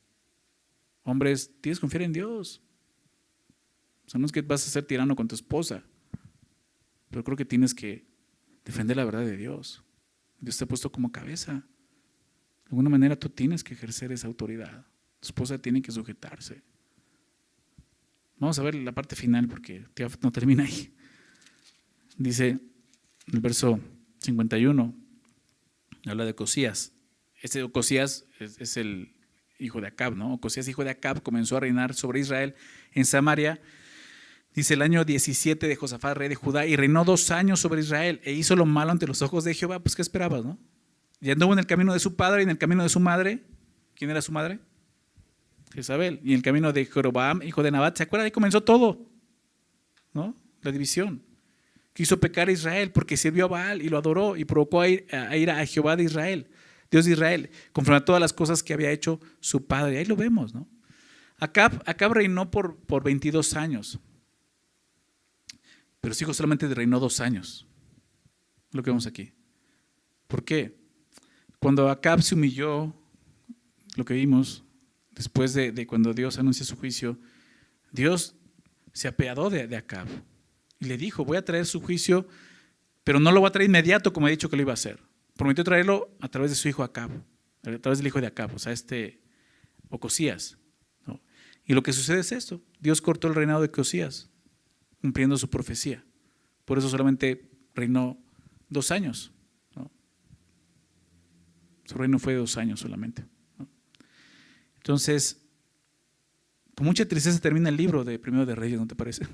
[1.03, 2.63] Hombres, tienes que confiar en Dios.
[4.07, 5.83] O sea, no es que vas a ser tirano con tu esposa,
[7.11, 8.07] pero creo que tienes que
[8.65, 9.85] defender la verdad de Dios.
[10.45, 11.53] Dios te ha puesto como cabeza.
[11.55, 14.87] De alguna manera tú tienes que ejercer esa autoridad.
[15.21, 16.63] Tu esposa tiene que sujetarse.
[18.39, 19.87] Vamos a ver la parte final porque
[20.21, 20.95] no termina ahí.
[22.19, 22.61] Dice,
[23.33, 23.81] el verso
[24.21, 24.95] 51
[26.07, 26.93] habla de Ocosías.
[27.41, 29.15] Este Ocosías es, el
[29.59, 30.35] hijo de Acab, ¿no?
[30.35, 32.55] Ocosías, hijo de Acab, comenzó a reinar sobre Israel
[32.93, 33.61] en Samaria.
[34.55, 38.21] Dice el año 17 de Josafat, rey de Judá, y reinó dos años sobre Israel
[38.23, 39.81] e hizo lo malo ante los ojos de Jehová.
[39.81, 40.59] Pues, ¿qué esperabas, no?
[41.21, 43.43] Y anduvo en el camino de su padre y en el camino de su madre.
[43.95, 44.61] ¿Quién era su madre?
[45.73, 46.21] Jezabel.
[46.23, 47.97] Y en el camino de Jeroboam, hijo de Nabat.
[47.97, 48.27] ¿Se acuerdan?
[48.27, 49.11] Ahí comenzó todo,
[50.13, 50.37] ¿no?
[50.63, 51.23] La división.
[51.93, 55.07] Quiso pecar a Israel porque sirvió a Baal y lo adoró y provocó a ir
[55.51, 56.49] a, Jehová de Israel,
[56.91, 59.99] Dios de Israel, conforme a todas las cosas que había hecho su padre.
[59.99, 60.69] Ahí lo vemos, ¿no?
[61.39, 64.01] Acab reinó por, por 22 años,
[66.05, 67.67] pero su hijo solamente reinó dos años.
[68.73, 69.33] Lo que vemos aquí.
[70.29, 70.77] ¿Por qué?
[71.59, 72.95] Cuando Acab se humilló,
[73.97, 74.65] lo que vimos,
[75.13, 77.19] después de, cuando Dios anuncia su juicio,
[77.91, 78.37] Dios
[78.93, 80.07] se apeadó de, Acab
[80.79, 82.29] y le dijo, voy a traer su juicio,
[83.03, 85.01] pero no lo voy a traer inmediato como he dicho que lo iba a hacer.
[85.39, 87.13] Prometió traerlo a través de su hijo Acab,
[87.63, 89.23] a través del hijo de Acab, o sea, este
[89.89, 90.59] Ocosías.
[91.65, 94.29] Y lo que sucede es esto, Dios cortó el reinado de Ocosías,
[95.05, 96.03] cumpliendo su profecía.
[96.65, 98.17] Por eso solamente reinó
[98.71, 99.31] dos años.
[101.85, 103.23] Su reino fue de dos años solamente.
[104.77, 105.47] Entonces,
[106.75, 109.27] con mucha tristeza termina el libro de Primero de Reyes, ¿no te parece?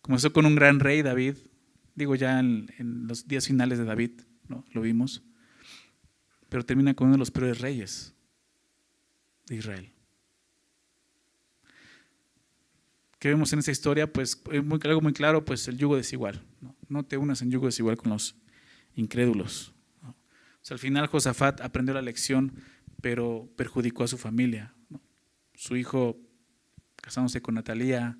[0.00, 1.36] Comenzó con un gran rey, David.
[1.94, 2.66] Digo, ya en,
[3.06, 4.64] los días finales de David, ¿no?
[4.72, 5.22] lo vimos.
[6.48, 8.14] Pero termina con uno de los peores reyes
[9.48, 9.93] de Israel.
[13.24, 14.12] ¿Qué vemos en esa historia?
[14.12, 14.38] Pues
[14.84, 16.42] algo muy claro, pues el yugo desigual.
[16.90, 17.04] ¿no?
[17.04, 18.36] te unas en yugo desigual con los
[18.96, 19.72] incrédulos.
[20.68, 22.52] Al final Josafat aprendió la lección,
[23.00, 24.74] pero perjudicó a su familia.
[25.54, 26.18] Su hijo
[26.96, 28.18] casándose con Natalia,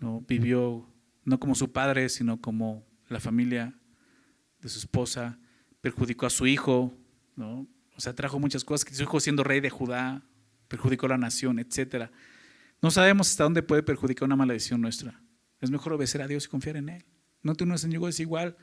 [0.00, 0.22] ¿no?
[0.22, 0.92] vivió
[1.22, 3.78] no como su padre, sino como la familia
[4.60, 5.38] de su esposa,
[5.80, 6.92] perjudicó a su hijo,
[7.36, 7.68] ¿no?
[7.94, 10.24] O sea, trajo muchas cosas, que su hijo siendo rey de Judá
[10.66, 12.10] perjudicó a la nación, etc.
[12.80, 15.20] No sabemos hasta dónde puede perjudicar una mala decisión nuestra.
[15.60, 17.04] Es mejor obedecer a Dios y confiar en Él.
[17.42, 18.56] No te unas en yugo igual.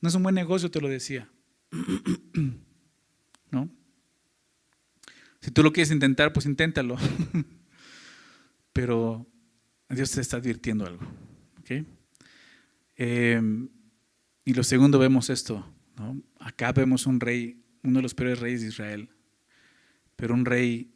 [0.00, 1.30] No es un buen negocio, te lo decía.
[3.50, 3.70] ¿No?
[5.40, 6.96] Si tú lo quieres intentar, pues inténtalo.
[8.72, 9.26] Pero
[9.88, 11.06] Dios te está advirtiendo algo.
[12.94, 13.68] Em,
[14.44, 15.66] y lo segundo vemos esto.
[16.38, 19.10] Acá vemos un rey, uno de los peores reyes de Israel.
[20.16, 20.91] Pero un rey,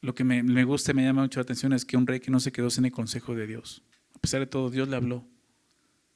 [0.00, 2.30] lo que me, me gusta me llama mucho la atención es que un rey que
[2.30, 3.82] no se quedó sin el consejo de Dios.
[4.14, 5.26] A pesar de todo, Dios le habló.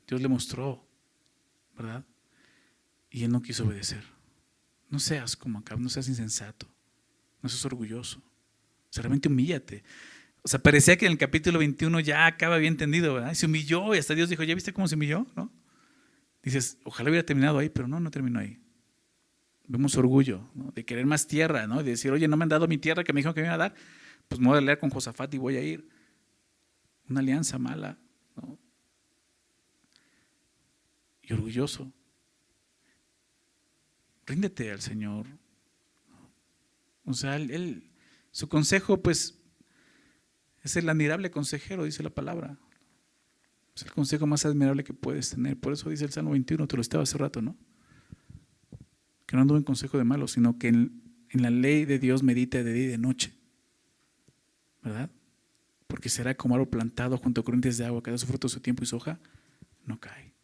[0.07, 0.87] Dios le mostró,
[1.77, 2.05] ¿verdad?
[3.11, 4.03] Y él no quiso obedecer.
[4.89, 6.69] No seas como acá, no seas insensato,
[7.41, 8.19] no seas orgulloso.
[8.19, 9.85] O sea, realmente humíllate.
[10.43, 13.33] O sea, parecía que en el capítulo 21 ya acaba bien entendido, ¿verdad?
[13.35, 15.27] se humilló y hasta Dios dijo, ¿ya viste cómo se humilló?
[15.37, 15.53] ¿No?
[16.43, 18.59] Dices, ojalá hubiera terminado ahí, pero no, no terminó ahí.
[19.73, 20.43] Vemos orgullo.
[20.75, 21.83] De querer más tierra, ¿no?
[21.83, 23.55] De decir, oye, no me han dado mi tierra que me dijeron que me iban
[23.55, 23.75] a dar,
[24.29, 25.89] pues me voy a leer con Josafat y voy a ir.
[27.09, 27.99] Una alianza mala,
[28.37, 28.59] ¿no?
[31.23, 31.91] Y orgulloso.
[34.27, 35.27] Ríndete al Señor.
[37.07, 37.91] O sea, él,
[38.31, 39.41] su consejo, pues,
[40.63, 42.59] es el admirable consejero, dice la palabra.
[43.75, 45.59] Es el consejo más admirable que puedes tener.
[45.59, 47.57] Por eso dice el Salmo 21, te lo estaba hace rato, ¿no?
[49.33, 51.01] Que no ando en consejo de malo, sino que en,
[51.33, 53.33] la ley de Dios medita de día y de noche.
[54.83, 55.11] ¿Verdad?
[55.87, 58.61] Porque será como árbol plantado junto a corrientes de agua que da su fruto su
[58.61, 59.19] tiempo y su hoja
[59.87, 60.35] no cae.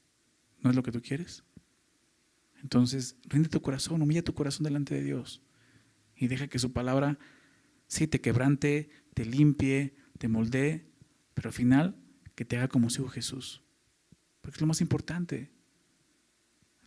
[0.63, 1.45] ¿No es lo que tú quieres?
[2.63, 5.43] Entonces, rinde tu corazón, humilla tu corazón delante de Dios
[6.17, 7.19] y deja que su palabra
[7.89, 10.91] sí te quebrante, te limpie, te moldee,
[11.35, 11.95] pero al final
[12.35, 13.63] que te haga como Hijo Jesús.
[14.41, 15.53] Porque es lo más importante.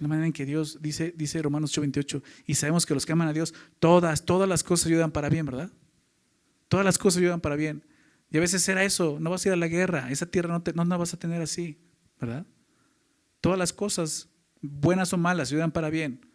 [0.02, 3.28] La manera en que Dios dice, dice Romanos 8:28, y sabemos que los que aman
[3.28, 5.72] a Dios, todas, todas las cosas ayudan para bien, ¿verdad?
[6.70, 7.86] Todas las cosas ayudan para bien.
[8.32, 10.64] Y a veces será eso, no vas a ir a la guerra, esa tierra no,
[10.64, 11.78] te, no la vas a tener así,
[12.20, 12.48] ¿verdad?
[13.42, 14.28] Todas las cosas,
[14.60, 16.26] buenas o malas, ayudan para bien.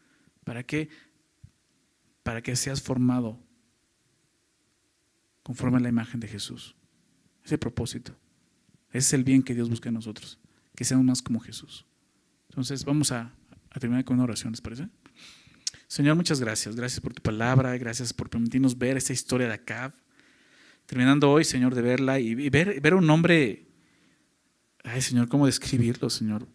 [0.45, 0.89] ¿Para qué?
[2.23, 3.37] Para que seas formado
[5.43, 6.77] conforme a la imagen de Jesús.
[7.39, 8.17] Ese es el propósito.
[8.91, 10.39] Ese es el bien que Dios busca en nosotros,
[10.77, 11.85] que seamos más como Jesús.
[12.49, 13.33] Entonces vamos a,
[13.81, 14.89] terminar con una oración, ¿les parece?
[15.89, 16.75] Señor, muchas gracias.
[16.75, 19.93] Gracias por tu palabra, gracias por permitirnos ver esta historia de Acab.
[20.87, 23.67] Terminando hoy, Señor, de verla y, ver, un hombre,
[24.85, 26.47] ay Señor, ¿cómo describirlo, Señor?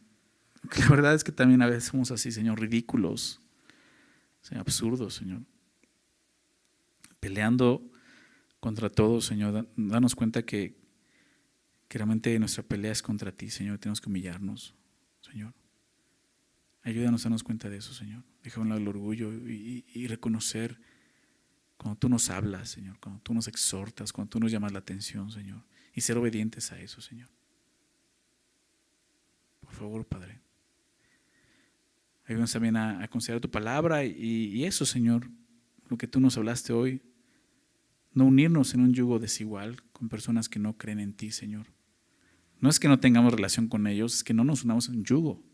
[0.80, 3.42] La verdad es que también a veces somos así, Señor, ridículos,
[4.56, 5.42] absurdos, Señor.
[7.20, 7.90] Peleando
[8.60, 9.68] contra todo, Señor.
[9.76, 10.78] Danos cuenta que
[11.90, 13.78] realmente nuestra pelea es contra ti, Señor.
[13.80, 14.74] Tenemos que humillarnos,
[15.22, 15.54] Señor.
[16.84, 18.24] Ayúdanos a darnos cuenta de eso, Señor.
[18.44, 20.80] Deja el orgullo y, y, reconocer
[21.78, 25.32] cuando tú nos hablas, Señor, cuando tú nos exhortas, cuando tú nos llamas la atención,
[25.32, 25.64] Señor.
[25.94, 27.30] Y ser obedientes a eso, Señor.
[29.60, 30.40] Por favor, Padre.
[32.26, 35.30] Ayúdanos también a, a considerar tu palabra y, y eso, Señor,
[35.88, 37.02] lo que tú nos hablaste hoy,
[38.14, 41.68] no unirnos en un yugo desigual con personas que no creen en ti, Señor.
[42.60, 45.04] No es que no tengamos relación con ellos, es que no nos unamos en un
[45.04, 45.51] yugo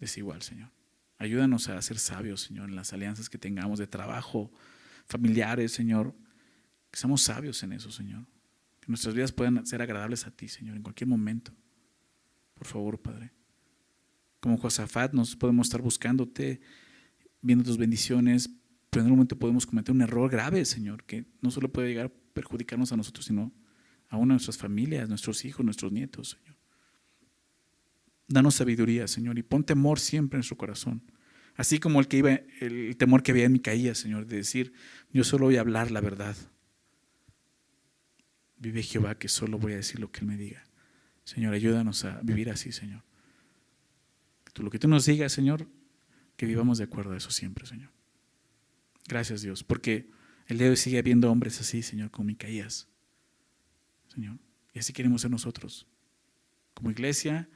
[0.00, 0.70] desigual, Señor.
[1.18, 4.50] Ayúdanos a ser sabios, Señor, en las alianzas que tengamos de trabajo,
[5.06, 6.14] familiares, Señor.
[6.90, 8.26] Que seamos sabios en eso, Señor.
[8.80, 11.52] Que nuestras vidas puedan ser agradables a ti, Señor, en cualquier momento.
[12.54, 13.32] Por favor, Padre.
[14.40, 16.62] Como Josafat nos podemos estar buscándote,
[17.42, 18.50] viendo tus bendiciones,
[18.88, 22.06] pero en un momento podemos cometer un error grave, Señor, que no solo puede llegar
[22.06, 23.52] a perjudicarnos a nosotros, sino
[24.08, 26.59] a una de nuestras familias, nuestros hijos, nuestros nietos, Señor.
[28.30, 31.02] Danos sabiduría, Señor, y pon temor siempre en nuestro corazón.
[31.56, 32.30] Así como el, que iba,
[32.60, 34.72] el temor que había en Micaías, Señor, de decir,
[35.12, 36.36] yo solo voy a hablar la verdad.
[38.56, 40.64] Vive Jehová que solo voy a decir lo que Él me diga.
[41.24, 43.02] Señor, ayúdanos a vivir así, Señor.
[44.52, 45.66] Tú, lo que tú nos digas, Señor,
[46.36, 47.90] que vivamos de acuerdo a eso siempre, Señor.
[49.08, 50.08] Gracias Dios, porque
[50.46, 52.86] el día de hoy sigue habiendo hombres así, Señor, como Micaías.
[54.06, 54.38] Señor,
[54.72, 55.88] y así queremos ser nosotros.
[56.74, 57.48] Como iglesia,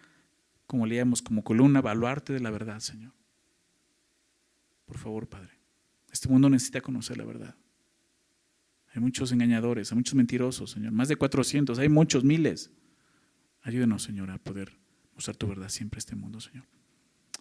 [0.67, 3.13] como leíamos, como columna, baluarte de la verdad, Señor.
[4.87, 5.59] Por favor, Padre.
[6.13, 7.57] Este mundo necesita conocer la verdad.
[8.95, 10.93] Hay muchos engañadores, hay muchos mentirosos, Señor.
[10.93, 12.71] Más de 400, hay muchos, miles.
[13.63, 14.79] Ayúdenos, Señor, a poder
[15.15, 16.65] mostrar tu verdad siempre a este mundo, Señor.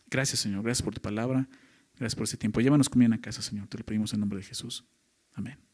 [0.09, 0.63] Gracias, Señor.
[0.63, 1.47] Gracias por tu palabra.
[1.95, 2.61] Gracias por ese tiempo.
[2.61, 3.67] Llévanos comida a casa, Señor.
[3.67, 4.85] Te lo pedimos en nombre de Jesús.
[5.33, 5.72] Amén.